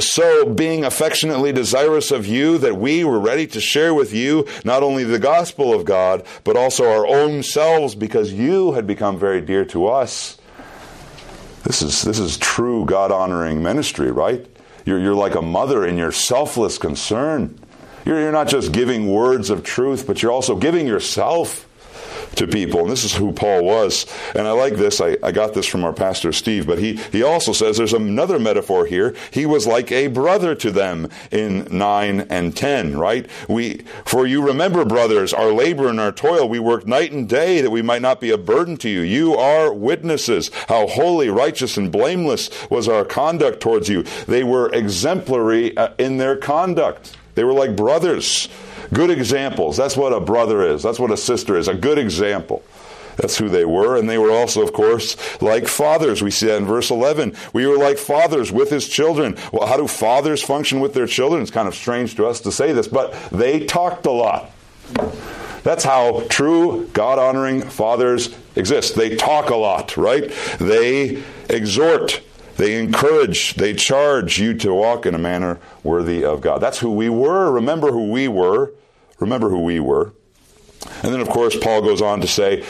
[0.00, 4.82] so, being affectionately desirous of you, that we were ready to share with you not
[4.82, 9.40] only the gospel of God, but also our own selves, because you had become very
[9.40, 10.38] dear to us.
[11.64, 14.46] This is, this is true God honoring ministry, right?
[14.84, 17.58] You're, you're like a mother in your selfless concern.
[18.04, 21.66] You're, you're not just giving words of truth, but you're also giving yourself
[22.36, 22.80] to people.
[22.80, 24.06] And this is who Paul was.
[24.34, 25.00] And I like this.
[25.00, 28.38] I, I got this from our pastor Steve, but he, he also says there's another
[28.38, 29.14] metaphor here.
[29.30, 33.28] He was like a brother to them in 9 and 10, right?
[33.48, 37.60] We, for you remember, brothers, our labor and our toil, we worked night and day
[37.60, 39.00] that we might not be a burden to you.
[39.00, 44.02] You are witnesses how holy, righteous, and blameless was our conduct towards you.
[44.26, 47.16] They were exemplary uh, in their conduct.
[47.40, 48.48] They were like brothers
[48.92, 49.76] Good examples.
[49.76, 50.82] That's what a brother is.
[50.82, 51.68] That's what a sister is.
[51.68, 52.62] A good example.
[53.16, 53.96] That's who they were.
[53.96, 56.22] And they were also, of course, like fathers.
[56.22, 57.34] We see that in verse 11.
[57.52, 59.36] We were like fathers with his children.
[59.52, 61.42] Well, how do fathers function with their children?
[61.42, 64.50] It's kind of strange to us to say this, but they talked a lot.
[65.62, 68.96] That's how true God honoring fathers exist.
[68.96, 70.32] They talk a lot, right?
[70.58, 72.22] They exhort.
[72.60, 76.58] They encourage, they charge you to walk in a manner worthy of God.
[76.58, 77.50] That's who we were.
[77.50, 78.74] Remember who we were.
[79.18, 80.12] Remember who we were.
[81.02, 82.62] And then, of course, Paul goes on to say,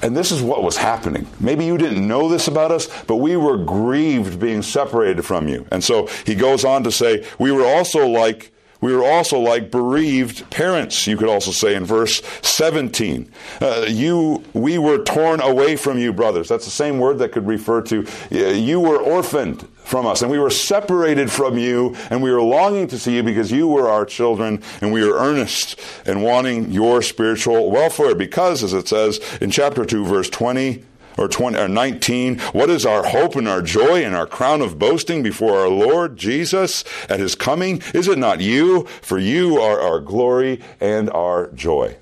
[0.00, 1.26] and this is what was happening.
[1.38, 5.66] Maybe you didn't know this about us, but we were grieved being separated from you.
[5.70, 8.52] And so he goes on to say, we were also like
[8.86, 13.28] we were also like bereaved parents, you could also say in verse 17.
[13.60, 16.48] Uh, you, we were torn away from you, brothers.
[16.48, 20.38] That's the same word that could refer to you were orphaned from us, and we
[20.38, 24.04] were separated from you, and we were longing to see you because you were our
[24.04, 28.14] children, and we were earnest in wanting your spiritual welfare.
[28.14, 30.84] Because, as it says in chapter 2, verse 20,
[31.16, 34.78] or 20 or 19 what is our hope and our joy and our crown of
[34.78, 37.82] boasting before our lord jesus at his coming?
[37.94, 38.86] Is it not you?
[39.02, 41.96] For you are our glory and our joy.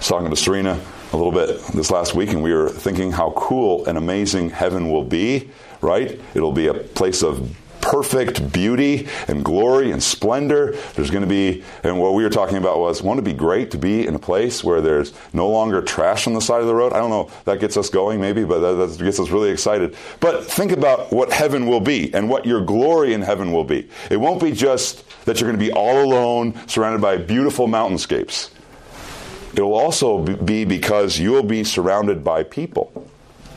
[0.00, 0.80] Talking to serena
[1.12, 1.60] a little bit.
[1.74, 6.20] This last week and we were thinking how cool and amazing heaven will be right?
[6.34, 10.76] It'll be a place of perfect beauty and glory and splendor.
[10.94, 13.70] There's going to be, and what we were talking about was, won't it be great
[13.72, 16.74] to be in a place where there's no longer trash on the side of the
[16.74, 16.92] road?
[16.92, 19.96] I don't know, that gets us going maybe, but that, that gets us really excited.
[20.20, 23.88] But think about what heaven will be and what your glory in heaven will be.
[24.10, 28.50] It won't be just that you're going to be all alone, surrounded by beautiful mountainscapes.
[29.54, 33.08] It will also be because you'll be surrounded by people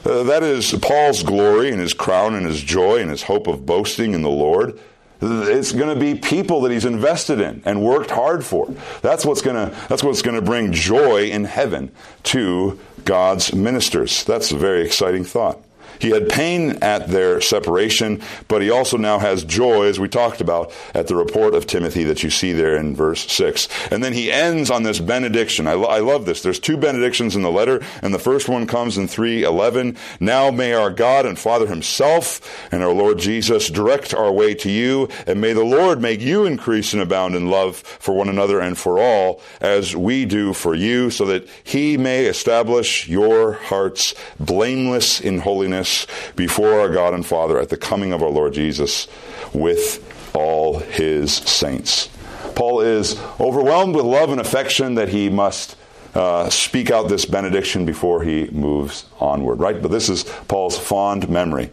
[0.05, 3.65] uh, that is Paul's glory and his crown and his joy and his hope of
[3.65, 4.79] boasting in the Lord.
[5.23, 8.73] It's going to be people that he's invested in and worked hard for.
[9.03, 11.91] That's what's going to that's what's going to bring joy in heaven
[12.23, 14.23] to God's ministers.
[14.23, 15.59] That's a very exciting thought.
[16.01, 20.41] He had pain at their separation, but he also now has joy, as we talked
[20.41, 23.67] about at the report of Timothy that you see there in verse 6.
[23.91, 25.67] And then he ends on this benediction.
[25.67, 26.41] I, lo- I love this.
[26.41, 29.95] There's two benedictions in the letter, and the first one comes in 311.
[30.19, 34.71] Now may our God and Father himself and our Lord Jesus direct our way to
[34.71, 38.59] you, and may the Lord make you increase and abound in love for one another
[38.59, 44.15] and for all, as we do for you, so that he may establish your hearts
[44.39, 45.90] blameless in holiness
[46.35, 49.07] before our God and Father at the coming of our Lord Jesus
[49.53, 49.99] with
[50.33, 52.09] all his saints.
[52.55, 55.75] Paul is overwhelmed with love and affection that he must
[56.13, 59.81] uh, speak out this benediction before he moves onward, right?
[59.81, 61.71] But this is Paul's fond memory.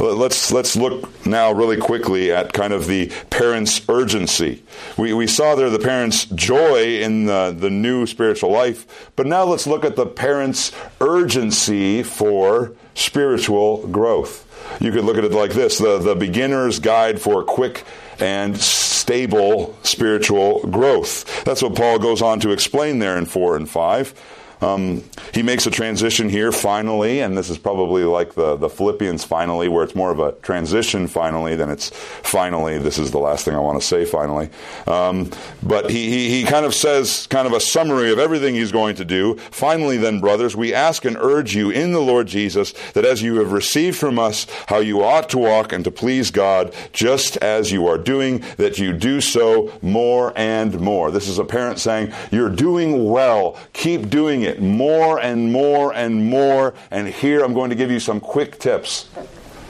[0.00, 4.62] Let's let's look now really quickly at kind of the parents' urgency.
[4.96, 9.44] We, we saw there the parents' joy in the, the new spiritual life, but now
[9.44, 14.44] let's look at the parents' urgency for spiritual growth.
[14.80, 17.84] You could look at it like this the, the beginner's guide for quick
[18.18, 21.44] and stable spiritual growth.
[21.44, 24.14] That's what Paul goes on to explain there in 4 and 5.
[24.60, 29.24] Um, he makes a transition here finally, and this is probably like the, the Philippians
[29.24, 32.78] finally, where it's more of a transition finally than it's finally.
[32.78, 34.50] This is the last thing I want to say finally.
[34.86, 35.30] Um,
[35.62, 38.96] but he, he, he kind of says, kind of a summary of everything he's going
[38.96, 39.36] to do.
[39.50, 43.36] Finally, then, brothers, we ask and urge you in the Lord Jesus that as you
[43.36, 47.70] have received from us how you ought to walk and to please God, just as
[47.70, 51.10] you are doing, that you do so more and more.
[51.10, 53.56] This is a parent saying, You're doing well.
[53.72, 56.74] Keep doing it it more and more and more.
[56.90, 59.08] And here I'm going to give you some quick tips,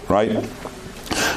[0.08, 0.48] right?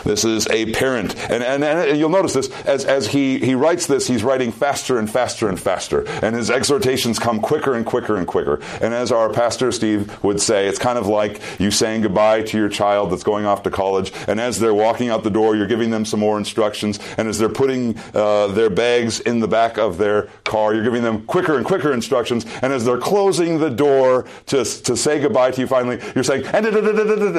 [0.03, 1.15] This is a parent.
[1.29, 4.97] And, and, and, you'll notice this as, as he, he writes this, he's writing faster
[4.97, 6.07] and faster and faster.
[6.21, 8.59] And his exhortations come quicker and quicker and quicker.
[8.81, 12.57] And as our pastor Steve would say, it's kind of like you saying goodbye to
[12.57, 14.11] your child that's going off to college.
[14.27, 16.99] And as they're walking out the door, you're giving them some more instructions.
[17.17, 21.03] And as they're putting uh, their bags in the back of their car, you're giving
[21.03, 22.45] them quicker and quicker instructions.
[22.61, 26.45] And as they're closing the door to, to say goodbye to you finally, you're saying,
[26.47, 26.65] and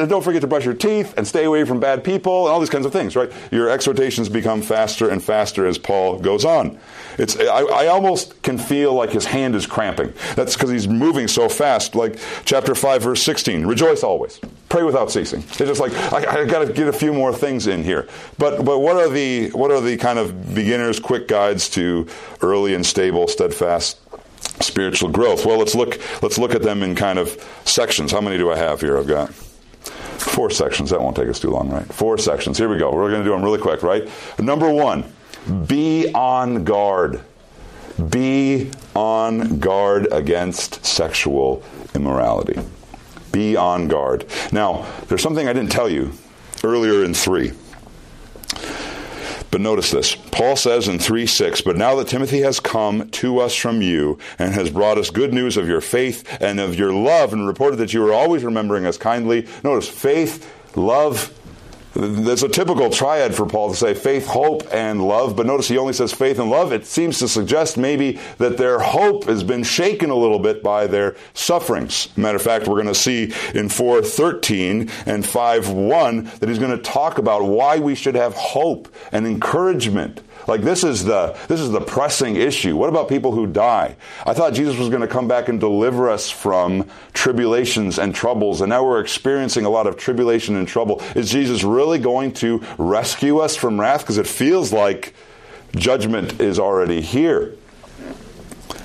[0.09, 2.87] don't forget to brush your teeth and stay away from bad people all these kinds
[2.87, 3.31] of things, right?
[3.51, 6.79] Your exhortations become faster and faster as Paul goes on.
[7.19, 10.13] It's, I, I almost can feel like his hand is cramping.
[10.35, 11.95] That's because he's moving so fast.
[11.95, 15.41] Like chapter 5, verse 16 Rejoice always, pray without ceasing.
[15.41, 18.09] It's just like, I, I got to get a few more things in here.
[18.39, 22.07] But, but what, are the, what are the kind of beginner's quick guides to
[22.41, 23.99] early and stable, steadfast
[24.61, 25.45] spiritual growth?
[25.45, 28.13] Well, let's look, let's look at them in kind of sections.
[28.13, 28.99] How many do I have here?
[28.99, 29.33] I've got
[29.83, 30.91] Four sections.
[30.91, 31.85] That won't take us too long, right?
[31.93, 32.59] Four sections.
[32.59, 32.93] Here we go.
[32.93, 34.09] We're going to do them really quick, right?
[34.39, 35.05] Number one,
[35.67, 37.23] be on guard.
[38.11, 41.63] Be on guard against sexual
[41.95, 42.61] immorality.
[43.33, 44.27] Be on guard.
[44.53, 46.13] Now, there's something I didn't tell you
[46.65, 47.53] earlier in 3.
[49.53, 50.15] But notice this.
[50.15, 54.19] Paul says in 3 6, But now that Timothy has come to us from you
[54.39, 57.77] and has brought us good news of your faith and of your love and reported
[57.77, 59.47] that you are always remembering us kindly.
[59.63, 61.39] Notice faith, love,
[61.95, 65.77] there's a typical triad for Paul to say faith, hope, and love, but notice he
[65.77, 66.73] only says faith and love.
[66.73, 70.87] It seems to suggest maybe that their hope has been shaken a little bit by
[70.87, 72.09] their sufferings.
[72.17, 73.25] Matter of fact, we're going to see
[73.55, 78.35] in 4.13 and 5 1 that he's going to talk about why we should have
[78.35, 82.77] hope and encouragement like this is the this is the pressing issue.
[82.77, 83.97] What about people who die?
[84.27, 88.61] I thought Jesus was going to come back and deliver us from tribulations and troubles,
[88.61, 91.01] and now we're experiencing a lot of tribulation and trouble.
[91.15, 94.01] Is Jesus really going to rescue us from wrath?
[94.01, 95.15] Because it feels like
[95.77, 97.55] judgment is already here.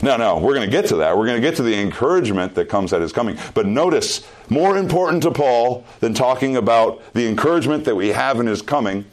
[0.02, 1.17] No, no, we're going to get to that.
[1.17, 3.38] We're going to get to the encouragement that comes at his coming.
[3.54, 8.46] But notice, more important to Paul than talking about the encouragement that we have in
[8.46, 9.06] his coming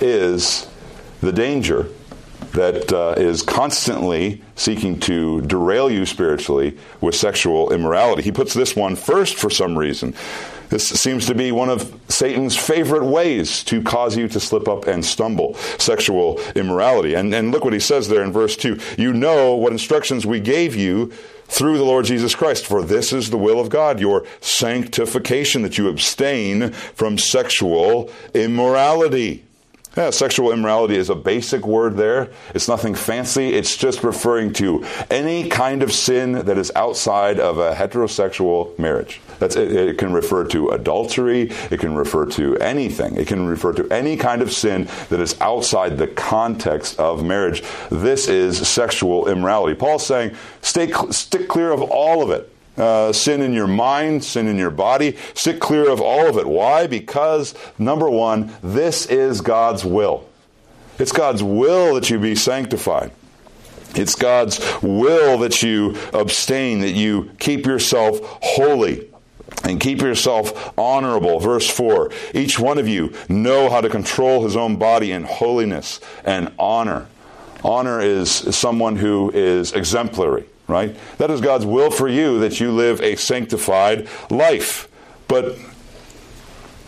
[0.00, 0.68] is
[1.20, 1.88] the danger
[2.52, 8.22] that uh, is constantly seeking to derail you spiritually with sexual immorality.
[8.22, 10.14] He puts this one first for some reason.
[10.68, 14.86] This seems to be one of Satan's favorite ways to cause you to slip up
[14.86, 17.14] and stumble sexual immorality.
[17.14, 20.40] And, and look what he says there in verse 2 You know what instructions we
[20.40, 21.12] gave you
[21.44, 22.66] through the Lord Jesus Christ.
[22.66, 29.44] For this is the will of God, your sanctification, that you abstain from sexual immorality.
[29.96, 32.28] Yeah, sexual immorality is a basic word there.
[32.54, 33.54] It's nothing fancy.
[33.54, 39.22] It's just referring to any kind of sin that is outside of a heterosexual marriage.
[39.38, 41.50] That's, it, it can refer to adultery.
[41.70, 43.16] It can refer to anything.
[43.16, 47.62] It can refer to any kind of sin that is outside the context of marriage.
[47.90, 49.74] This is sexual immorality.
[49.74, 52.52] Paul's saying, stay, stick clear of all of it.
[52.76, 55.16] Uh, sin in your mind, sin in your body.
[55.34, 56.46] Sit clear of all of it.
[56.46, 56.86] Why?
[56.86, 60.28] Because, number one, this is God's will.
[60.98, 63.12] It's God's will that you be sanctified.
[63.94, 69.08] It's God's will that you abstain, that you keep yourself holy
[69.64, 71.40] and keep yourself honorable.
[71.40, 76.00] Verse 4 Each one of you know how to control his own body in holiness
[76.24, 77.06] and honor.
[77.64, 80.96] Honor is someone who is exemplary right?
[81.18, 84.88] That is God's will for you that you live a sanctified life.
[85.28, 85.56] But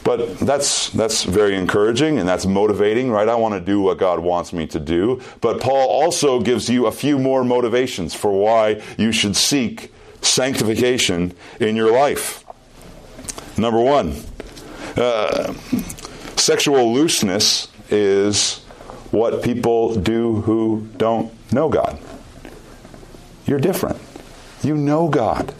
[0.04, 3.28] but that's that's very encouraging and that's motivating, right?
[3.28, 5.20] I want to do what God wants me to do.
[5.42, 11.34] But Paul also gives you a few more motivations for why you should seek sanctification
[11.60, 12.44] in your life.
[13.58, 14.14] Number one,
[14.96, 15.52] uh,
[16.36, 18.60] sexual looseness is
[19.10, 21.98] what people do who don't know God.
[23.48, 23.98] You're different.
[24.62, 25.54] You know God.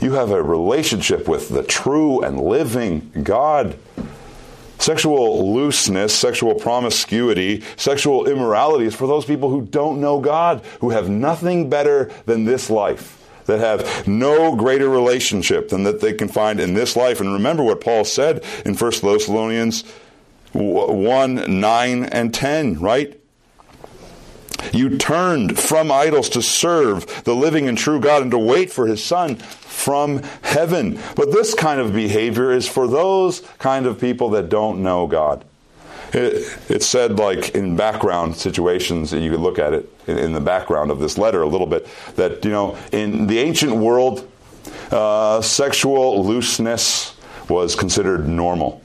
[0.00, 3.76] You have a relationship with the true and living God.
[4.78, 10.90] Sexual looseness, sexual promiscuity, sexual immorality is for those people who don't know God, who
[10.90, 16.28] have nothing better than this life, that have no greater relationship than that they can
[16.28, 17.20] find in this life.
[17.20, 19.82] And remember what Paul said in 1 Thessalonians
[20.52, 23.21] 1 9 and 10, right?
[24.72, 28.86] You turned from idols to serve the living and true God and to wait for
[28.86, 30.98] his Son from heaven.
[31.16, 35.44] But this kind of behavior is for those kind of people that don't know God.
[36.12, 40.32] It, it's said, like in background situations, and you could look at it in, in,
[40.34, 44.30] the background of this letter a little bit, that, you know, in the ancient world,
[44.90, 47.16] uh, sexual looseness
[47.48, 48.81] was considered normal.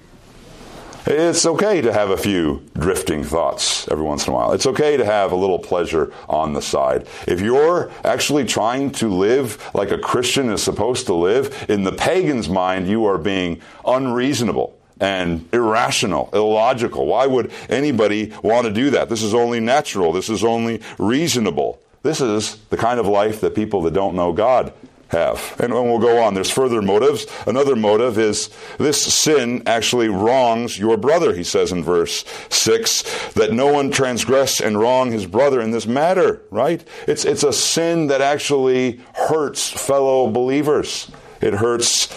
[1.10, 4.52] It's okay to have a few drifting thoughts every once in a while.
[4.52, 7.08] It's okay to have a little pleasure on the side.
[7.26, 11.94] If you're actually trying to live like a Christian is supposed to live, in the
[11.94, 17.06] pagan's mind, you are being unreasonable and irrational, illogical.
[17.06, 19.08] Why would anybody want to do that?
[19.08, 20.12] This is only natural.
[20.12, 21.80] This is only reasonable.
[22.04, 24.74] This is the kind of life that people that don't know God
[25.10, 25.56] have.
[25.60, 26.34] And, we'll go on.
[26.34, 27.26] There's further motives.
[27.46, 33.54] Another motive is this sin actually wrongs your brother, he says in verse 6, that
[33.54, 36.86] no one transgress and wrong his brother in this matter, right?
[37.08, 41.10] It's, it's a sin that actually hurts fellow believers.
[41.42, 42.08] It hurts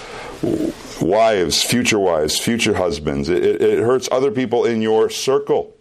[1.01, 3.28] wives, future wives, future husbands.
[3.28, 5.76] It, it, it hurts other people in your circle.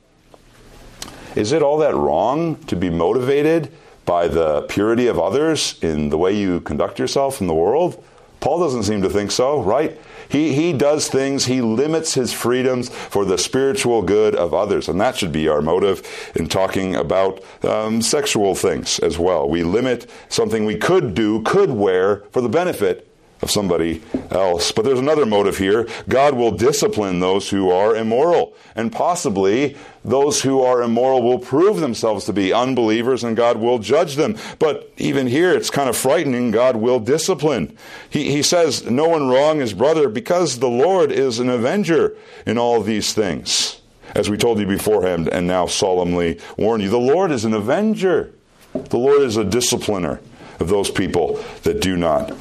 [1.35, 3.71] Is it all that wrong to be motivated
[4.09, 8.03] by the purity of others in the way you conduct yourself in the world?
[8.39, 10.01] Paul doesn't seem to think so, right?
[10.29, 14.89] He, he does things, he limits his freedoms for the spiritual good of others.
[14.89, 16.01] And that should be our motive
[16.35, 19.47] in talking about um, sexual things as well.
[19.47, 23.07] We limit something we could do, could wear for the benefit
[23.41, 24.71] of somebody else.
[24.71, 25.87] But there's another motive here.
[26.07, 28.53] God will discipline those who are immoral.
[28.75, 33.79] And possibly those who are immoral will prove themselves to be unbelievers and God will
[33.79, 34.37] judge them.
[34.59, 36.51] But even here, it's kind of frightening.
[36.51, 37.77] God will discipline.
[38.09, 42.15] He, he says, No one wrong his brother because the Lord is an avenger
[42.45, 43.81] in all these things.
[44.15, 48.33] As we told you beforehand and now solemnly warn you, the Lord is an avenger.
[48.73, 50.19] The Lord is a discipliner
[50.59, 52.33] of those people that do not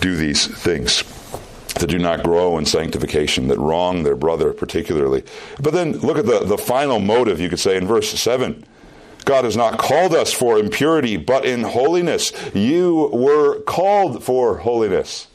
[0.00, 1.02] do these things
[1.74, 5.24] that do not grow in sanctification, that wrong their brother particularly.
[5.60, 8.64] But then look at the, the final motive, you could say, in verse 7.
[9.24, 12.32] God has not called us for impurity, but in holiness.
[12.54, 15.28] You were called for holiness.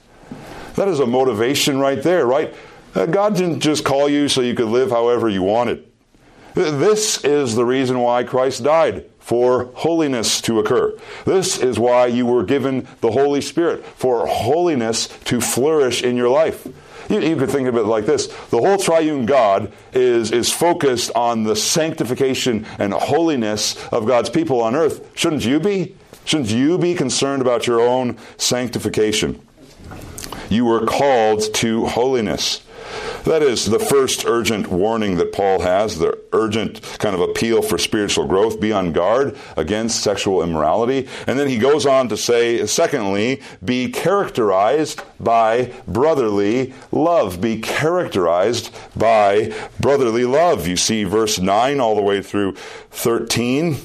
[0.76, 2.53] That is a motivation right there, right?
[2.95, 5.86] Uh, God didn't just call you so you could live however you wanted.
[6.53, 10.91] This is the reason why Christ died for holiness to occur.
[11.23, 16.30] This is why you were given the Holy Spirit, for holiness to flourish in your
[16.30, 16.67] life.
[17.09, 21.11] You, you, could think of it like this the whole triune God is, is focused
[21.13, 25.07] on the sanctification and holiness of God's people on earth.
[25.13, 25.95] Shouldn't you be?
[26.25, 29.39] Shouldn't you be concerned about your own sanctification?
[30.49, 32.61] You were called to holiness.
[33.26, 37.78] That is the first urgent warning that Paul has, the urgent kind of appeal for
[37.78, 38.59] spiritual growth.
[38.59, 41.07] Be on guard against sexual immorality.
[41.28, 47.41] And then he goes on to say, secondly, be characterized by brotherly love.
[47.41, 50.67] Be characterized by brotherly love.
[50.67, 52.55] You see verse 9 all the way through
[52.91, 53.78] 13.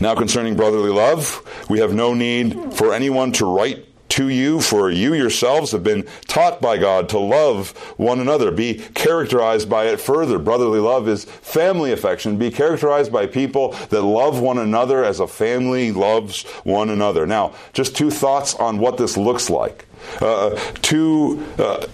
[0.00, 1.40] Now, concerning brotherly love,
[1.70, 6.06] we have no need for anyone to write to you, for you yourselves have been
[6.28, 8.50] taught by God to love one another.
[8.50, 10.38] Be characterized by it further.
[10.38, 12.36] Brotherly love is family affection.
[12.36, 17.26] Be characterized by people that love one another as a family loves one another.
[17.26, 19.86] Now, just two thoughts on what this looks like.
[20.20, 21.44] Uh, two.
[21.58, 21.86] Uh,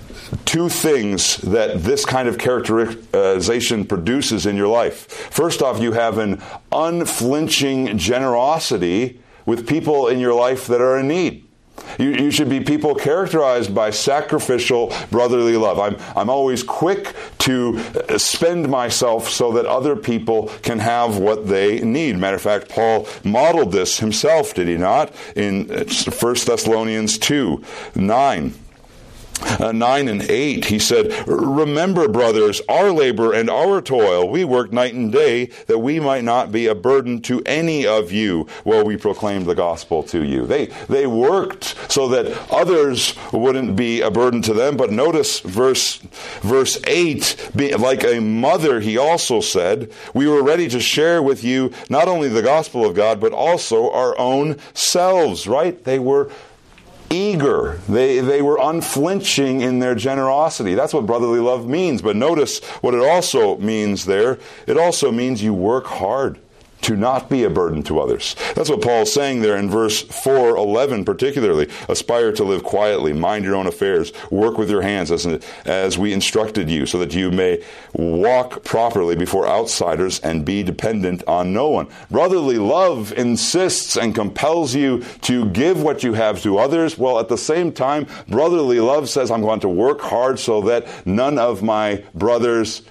[0.45, 5.07] two things that this kind of characterization produces in your life.
[5.33, 6.41] First off, you have an
[6.71, 11.50] unflinching generosity with people in your life that are in need.
[11.99, 15.79] You, you, should be people characterized by sacrificial brotherly love.
[15.79, 17.79] I'm, I'm always quick to
[18.09, 22.17] uh, spend myself so that other people can have what they need.
[22.17, 25.13] Matter of fact, Paul modeled this himself, did he not?
[25.37, 27.65] In uh, 1 Thessalonians 2
[27.95, 28.55] 9
[29.61, 34.29] uh, 9 and 8, he said, Remember, brothers, our labor and our toil.
[34.29, 38.11] We work night and day that we might not be a burden to any of
[38.11, 40.47] you while we proclaim the gospel to you.
[40.47, 44.77] They, they worked so that others wouldn't be a burden to them.
[44.77, 45.97] But notice verse,
[46.41, 51.45] verse 8, be, like a mother, he also said, We were ready to share with
[51.45, 55.83] you not only the gospel of God, but also our own selves, right?
[55.85, 56.31] They were
[57.11, 57.81] eager.
[57.89, 60.75] They, they were unflinching in their generosity.
[60.75, 62.01] That's what brotherly love means.
[62.03, 64.39] But notice what it also means there.
[64.67, 66.39] It also means you work hard
[66.83, 68.37] to not be a burden to others.
[68.55, 71.69] That's what Paul's saying there in verse 411 particularly.
[71.89, 75.27] Aspire to live quietly, mind your own affairs, work with your hands as,
[75.65, 77.63] as we instructed you, so that you may
[77.93, 81.89] walk properly before outsiders and be dependent on no one.
[82.11, 87.29] Brotherly love insists and compels you to give what you have to others, while at
[87.29, 91.63] the same time, brotherly love says, I'm going to work hard so that none of
[91.63, 92.83] my brothers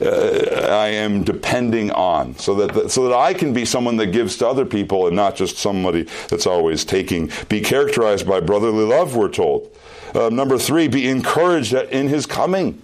[0.00, 4.36] uh, I am depending on, so that so that I can be someone that gives
[4.38, 7.30] to other people and not just somebody that's always taking.
[7.48, 9.74] Be characterized by brotherly love, we're told.
[10.14, 12.82] Uh, number three, be encouraged in His coming.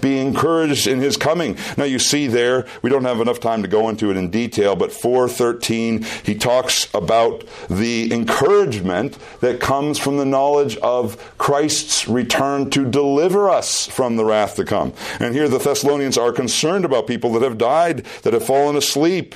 [0.00, 1.56] Be encouraged in his coming.
[1.76, 4.76] Now you see there, we don't have enough time to go into it in detail,
[4.76, 12.70] but 413, he talks about the encouragement that comes from the knowledge of Christ's return
[12.70, 14.92] to deliver us from the wrath to come.
[15.20, 19.34] And here the Thessalonians are concerned about people that have died, that have fallen asleep.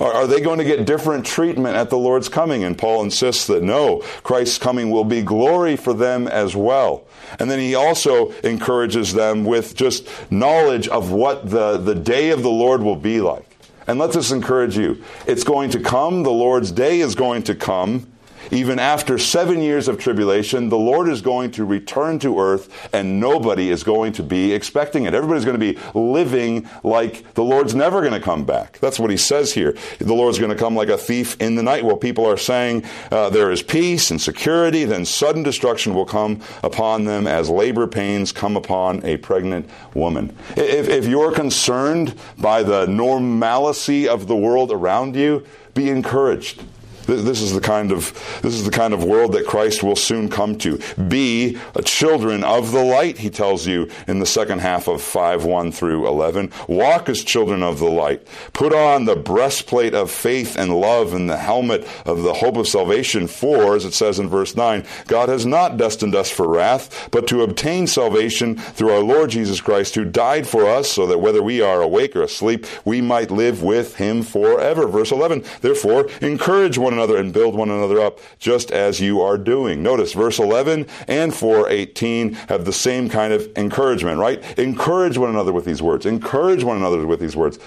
[0.00, 2.64] Are, are, they going to get different treatment at the Lord's coming?
[2.64, 7.04] And Paul insists that no, Christ's coming will be glory for them as well.
[7.38, 12.42] And then he also encourages them with just knowledge of what the, the day of
[12.42, 13.44] the Lord will be like.
[13.86, 15.02] And let this encourage you.
[15.26, 18.06] It's going to come, the Lord's day is going to come
[18.50, 23.20] even after seven years of tribulation, the Lord is going to return to earth and
[23.20, 25.14] nobody is going to be expecting it.
[25.14, 28.78] Everybody's going to be living like the Lord's never going to come back.
[28.78, 29.76] That's what he says here.
[29.98, 31.84] The Lord's going to come like a thief in the night.
[31.84, 36.40] While people are saying uh, there is peace and security, then sudden destruction will come
[36.62, 40.36] upon them as labor pains come upon a pregnant woman.
[40.56, 46.62] If, if you're concerned by the normalcy of the world around you, be encouraged.
[47.06, 50.28] This is the kind of this is the kind of world that Christ will soon
[50.28, 50.78] come to.
[51.08, 55.72] Be children of the light, he tells you in the second half of 5 1
[55.72, 56.52] through 11.
[56.68, 58.26] Walk as children of the light.
[58.52, 62.68] Put on the breastplate of faith and love and the helmet of the hope of
[62.68, 63.26] salvation.
[63.26, 67.26] For, as it says in verse 9, God has not destined us for wrath, but
[67.28, 71.42] to obtain salvation through our Lord Jesus Christ, who died for us, so that whether
[71.42, 74.86] we are awake or asleep, we might live with him forever.
[74.86, 75.44] Verse 11.
[75.60, 79.82] Therefore, encourage one another and build one another up just as you are doing.
[79.82, 84.42] Notice verse 11 and 418 have the same kind of encouragement, right?
[84.58, 86.06] Encourage one another with these words.
[86.06, 87.58] Encourage one another with these words.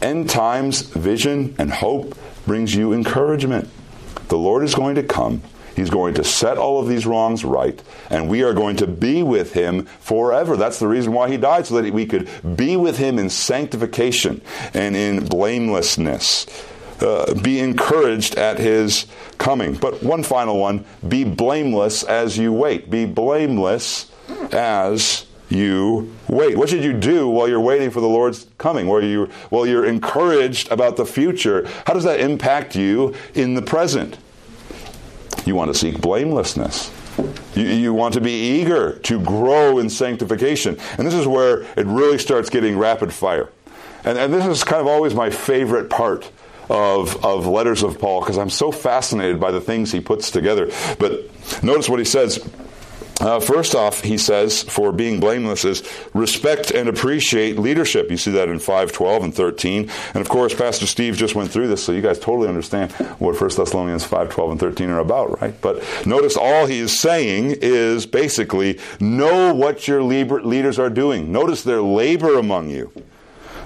[0.00, 3.68] End times vision and hope brings you encouragement.
[4.28, 5.42] The Lord is going to come.
[5.78, 7.80] He's going to set all of these wrongs right,
[8.10, 10.56] and we are going to be with him forever.
[10.56, 14.42] That's the reason why he died, so that we could be with him in sanctification
[14.74, 16.46] and in blamelessness.
[17.00, 19.06] Uh, be encouraged at his
[19.38, 19.74] coming.
[19.74, 22.90] But one final one be blameless as you wait.
[22.90, 24.10] Be blameless
[24.52, 26.58] as you wait.
[26.58, 28.86] What should you do while you're waiting for the Lord's coming?
[28.86, 31.68] While you while you're encouraged about the future?
[31.86, 34.18] How does that impact you in the present?
[35.46, 36.90] You want to seek blamelessness.
[37.54, 40.78] You, you, want to be eager to grow in sanctification.
[40.98, 43.48] And this is where it really starts getting rapid fire.
[44.04, 46.30] And, and this is kind of always my favorite part
[46.68, 50.70] of, of letters of Paul because I'm so fascinated by the things he puts together.
[50.98, 51.30] But
[51.62, 52.44] notice what he says.
[53.20, 55.82] Uh, first off, he says, for being blameless is
[56.14, 58.10] respect and appreciate leadership.
[58.10, 59.90] You see that in 5, 12, and 13.
[60.14, 63.40] And of course, Pastor Steve just went through this, so you guys totally understand what
[63.40, 65.60] 1 Thessalonians 5, 12, and 13 are about, right?
[65.60, 71.32] But notice all he is saying is basically know what your leaders are doing.
[71.32, 72.92] Notice their labor among you.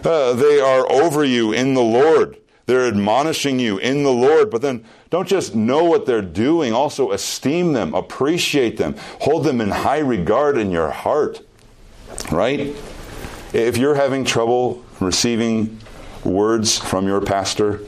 [0.02, 2.38] Uh, they are over you in the Lord.
[2.66, 7.10] They're admonishing you in the Lord, but then don't just know what they're doing, also
[7.10, 11.40] esteem them, appreciate them, hold them in high regard in your heart.
[12.30, 12.74] Right?
[13.52, 15.80] If you're having trouble receiving
[16.24, 17.80] words from your pastor,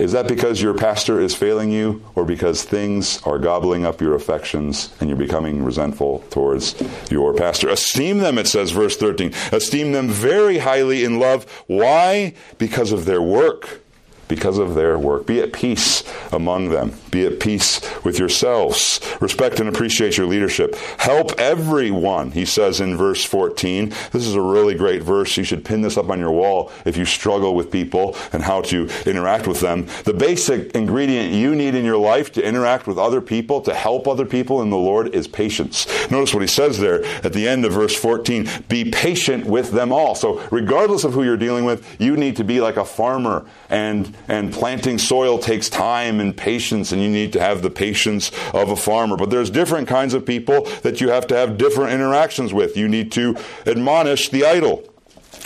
[0.00, 4.14] is that because your pastor is failing you or because things are gobbling up your
[4.14, 6.74] affections and you're becoming resentful towards
[7.10, 7.68] your pastor?
[7.68, 9.34] Esteem them, it says, verse 13.
[9.52, 11.44] Esteem them very highly in love.
[11.66, 12.34] Why?
[12.56, 13.82] Because of their work
[14.30, 15.26] because of their work.
[15.26, 16.02] Be at peace
[16.32, 16.94] among them.
[17.10, 19.00] Be at peace with yourselves.
[19.20, 20.74] Respect and appreciate your leadership.
[20.98, 23.90] Help everyone, he says in verse 14.
[24.12, 25.36] This is a really great verse.
[25.36, 28.62] You should pin this up on your wall if you struggle with people and how
[28.62, 29.86] to interact with them.
[30.04, 34.06] The basic ingredient you need in your life to interact with other people, to help
[34.06, 35.86] other people in the Lord, is patience.
[36.10, 39.92] Notice what he says there at the end of verse 14 be patient with them
[39.92, 40.14] all.
[40.14, 44.14] So, regardless of who you're dealing with, you need to be like a farmer and
[44.28, 48.70] and planting soil takes time and patience, and you need to have the patience of
[48.70, 49.16] a farmer.
[49.16, 52.76] But there's different kinds of people that you have to have different interactions with.
[52.76, 54.84] You need to admonish the idle.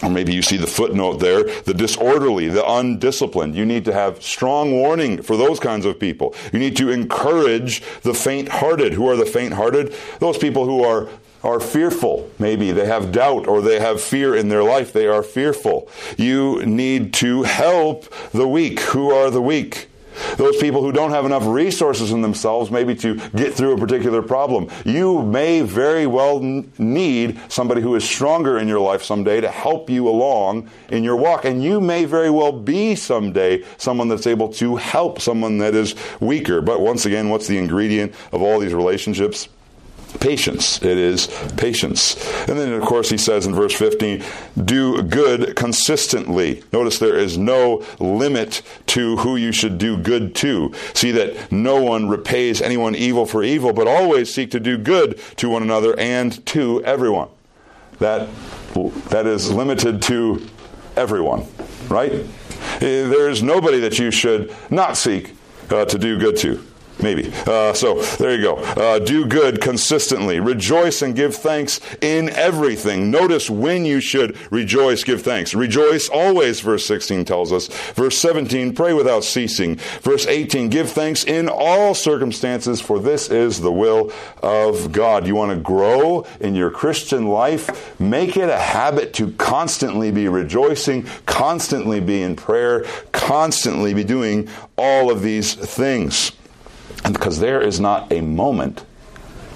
[0.03, 3.55] Or maybe you see the footnote there, the disorderly, the undisciplined.
[3.55, 6.35] You need to have strong warning for those kinds of people.
[6.53, 8.93] You need to encourage the faint hearted.
[8.93, 9.95] Who are the faint hearted?
[10.18, 11.09] Those people who are
[11.45, 12.30] are fearful.
[12.38, 14.92] Maybe they have doubt or they have fear in their life.
[14.92, 15.88] They are fearful.
[16.16, 18.80] You need to help the weak.
[18.80, 19.88] Who are the weak?
[20.36, 24.22] Those people who don't have enough resources in themselves, maybe to get through a particular
[24.22, 24.68] problem.
[24.84, 29.90] You may very well need somebody who is stronger in your life someday to help
[29.90, 31.45] you along in your walk.
[31.45, 35.95] And you may very well be someday someone that's able to help someone that is
[36.20, 36.61] weaker.
[36.61, 39.49] But once again, what's the ingredient of all these relationships?
[40.25, 40.83] Patience.
[40.83, 41.27] It is
[41.59, 42.16] patience.
[42.49, 44.25] And then, of course, he says in verse 15,
[44.64, 46.64] do good consistently.
[46.72, 50.72] Notice there is no limit to who you should do good to.
[50.95, 55.20] See that no one repays anyone evil for evil, but always seek to do good
[55.37, 57.29] to one another and to everyone.
[57.99, 58.27] That,
[59.11, 60.49] that is limited to
[60.97, 61.47] everyone,
[61.89, 62.12] right?
[62.12, 62.27] Eh,
[62.81, 65.37] there is nobody that you should not seek
[65.68, 66.64] uh, to do good to.
[67.03, 67.32] Maybe.
[67.47, 68.57] Uh, so there you go.
[68.57, 70.40] Uh, do good consistently.
[70.40, 73.11] Rejoice and give thanks in everything.
[73.11, 75.55] Notice when you should rejoice, give thanks.
[75.55, 77.66] Rejoice always, verse 16 tells us.
[77.92, 79.76] Verse 17, pray without ceasing.
[80.03, 85.26] Verse 18, give thanks in all circumstances, for this is the will of God.
[85.26, 87.99] You want to grow in your Christian life?
[88.01, 94.49] Make it a habit to constantly be rejoicing, constantly be in prayer, constantly be doing
[94.78, 96.32] all of these things.
[97.11, 98.85] Because there is not a moment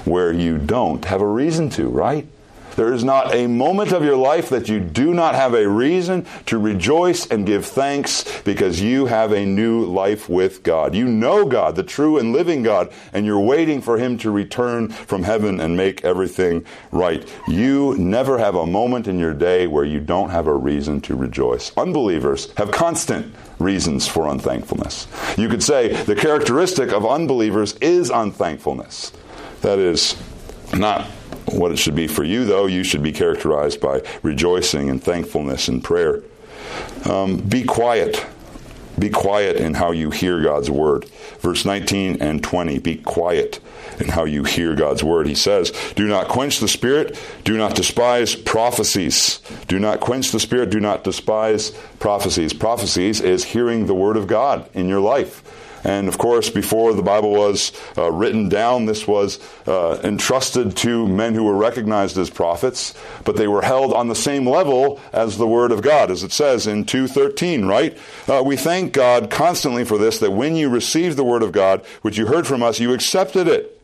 [0.05, 2.27] where you don't have a reason to, right?
[2.79, 6.25] There is not a moment of your life that you do not have a reason
[6.47, 10.95] to rejoice and give thanks because you have a new life with God.
[10.95, 14.91] You know God, the true and living God, and you're waiting for Him to return
[14.91, 17.29] from heaven and make everything right.
[17.49, 21.17] You never have a moment in your day where you don't have a reason to
[21.17, 21.77] rejoice.
[21.77, 25.09] Unbelievers have constant reasons for unthankfulness.
[25.37, 29.11] You could say the characteristic of unbelievers is unthankfulness.
[29.63, 30.15] That is
[30.73, 31.09] not
[31.53, 35.69] what it should be for you, though, you should be characterized by rejoicing and thankfulness
[35.69, 36.23] and prayer.
[37.05, 38.25] Um, be quiet.
[38.99, 41.05] Be quiet in how you hear God's word.
[41.39, 42.79] Verse 19 and 20.
[42.81, 43.61] Be quiet
[44.01, 45.29] in how you hear God's word.
[45.29, 47.19] He says, Do not quench the spirit.
[47.45, 49.41] Do not despise prophecies.
[49.69, 50.71] Do not quench the spirit.
[50.71, 51.71] Do not despise
[52.01, 52.53] prophecies.
[52.53, 55.45] Prophecies is hearing the word of God in your life.
[55.89, 61.09] And of course, before the Bible was uh, written down, this was uh, entrusted to
[61.09, 62.93] men who were recognized as prophets,
[63.25, 66.31] but they were held on the same level as the Word of God, as it
[66.31, 67.97] says in 2.13, right?
[68.29, 71.83] Uh, we thank God constantly for this, that when you received the Word of God,
[72.03, 73.75] which you heard from us, you accepted it.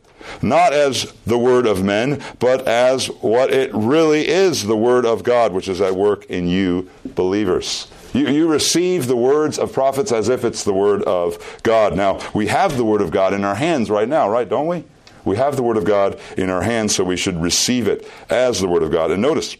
[0.42, 5.22] Not as the word of men, but as what it really is the word of
[5.22, 7.88] God, which is at work in you believers.
[8.14, 11.94] You, you receive the words of prophets as if it's the word of God.
[11.94, 14.48] Now, we have the word of God in our hands right now, right?
[14.48, 14.84] Don't we?
[15.26, 18.60] We have the word of God in our hands, so we should receive it as
[18.60, 19.10] the word of God.
[19.10, 19.56] And notice,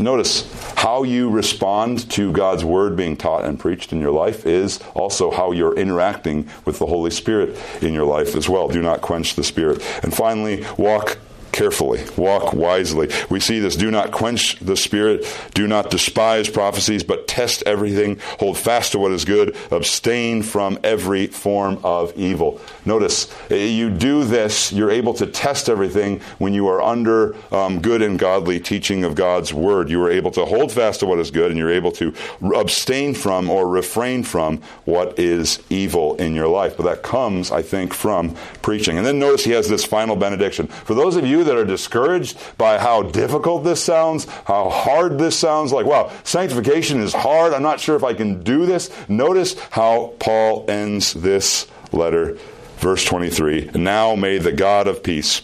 [0.00, 4.80] Notice how you respond to God's word being taught and preached in your life is
[4.94, 8.68] also how you're interacting with the Holy Spirit in your life as well.
[8.68, 9.82] Do not quench the Spirit.
[10.02, 11.18] And finally, walk
[11.52, 13.10] carefully, walk wisely.
[13.30, 18.18] We see this do not quench the spirit, do not despise prophecies, but test everything,
[18.38, 22.60] hold fast to what is good, abstain from every form of evil.
[22.84, 28.02] Notice, you do this, you're able to test everything when you are under um, good
[28.02, 29.90] and godly teaching of God's word.
[29.90, 32.14] You are able to hold fast to what is good, and you're able to
[32.54, 36.76] abstain from or refrain from what is evil in your life.
[36.76, 38.98] But that comes, I think, from preaching.
[38.98, 40.66] And then notice he has this final benediction.
[40.66, 45.72] For those of that are discouraged by how difficult this sounds, how hard this sounds,
[45.72, 47.52] like, wow, sanctification is hard.
[47.52, 48.90] I'm not sure if I can do this.
[49.08, 52.38] Notice how Paul ends this letter.
[52.78, 55.42] Verse 23 Now may the God of peace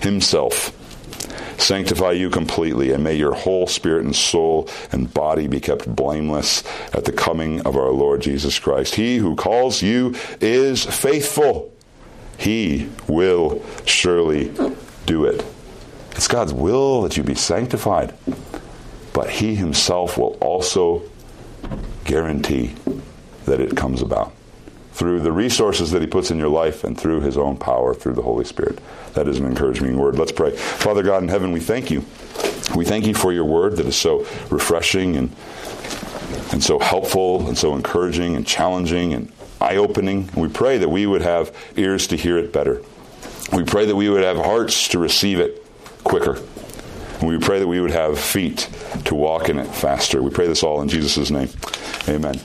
[0.00, 0.74] himself
[1.60, 6.62] sanctify you completely, and may your whole spirit and soul and body be kept blameless
[6.92, 8.94] at the coming of our Lord Jesus Christ.
[8.94, 11.74] He who calls you is faithful.
[12.38, 14.52] He will surely
[15.06, 15.44] do it.
[16.12, 18.14] It's God's will that you be sanctified,
[19.12, 21.02] but He Himself will also
[22.04, 22.74] guarantee
[23.44, 24.32] that it comes about
[24.92, 28.14] through the resources that He puts in your life and through His own power, through
[28.14, 28.78] the Holy Spirit.
[29.14, 30.18] That is an encouraging word.
[30.18, 30.56] Let's pray.
[30.56, 32.04] Father God in heaven, we thank you.
[32.74, 35.34] We thank you for your word that is so refreshing and
[36.52, 40.28] and so helpful and so encouraging and challenging and eye opening.
[40.34, 42.82] We pray that we would have ears to hear it better.
[43.52, 45.64] We pray that we would have hearts to receive it
[46.04, 46.38] quicker.
[47.20, 48.68] And we pray that we would have feet
[49.06, 50.22] to walk in it faster.
[50.22, 51.48] We pray this all in Jesus' name.
[52.08, 52.40] Amen.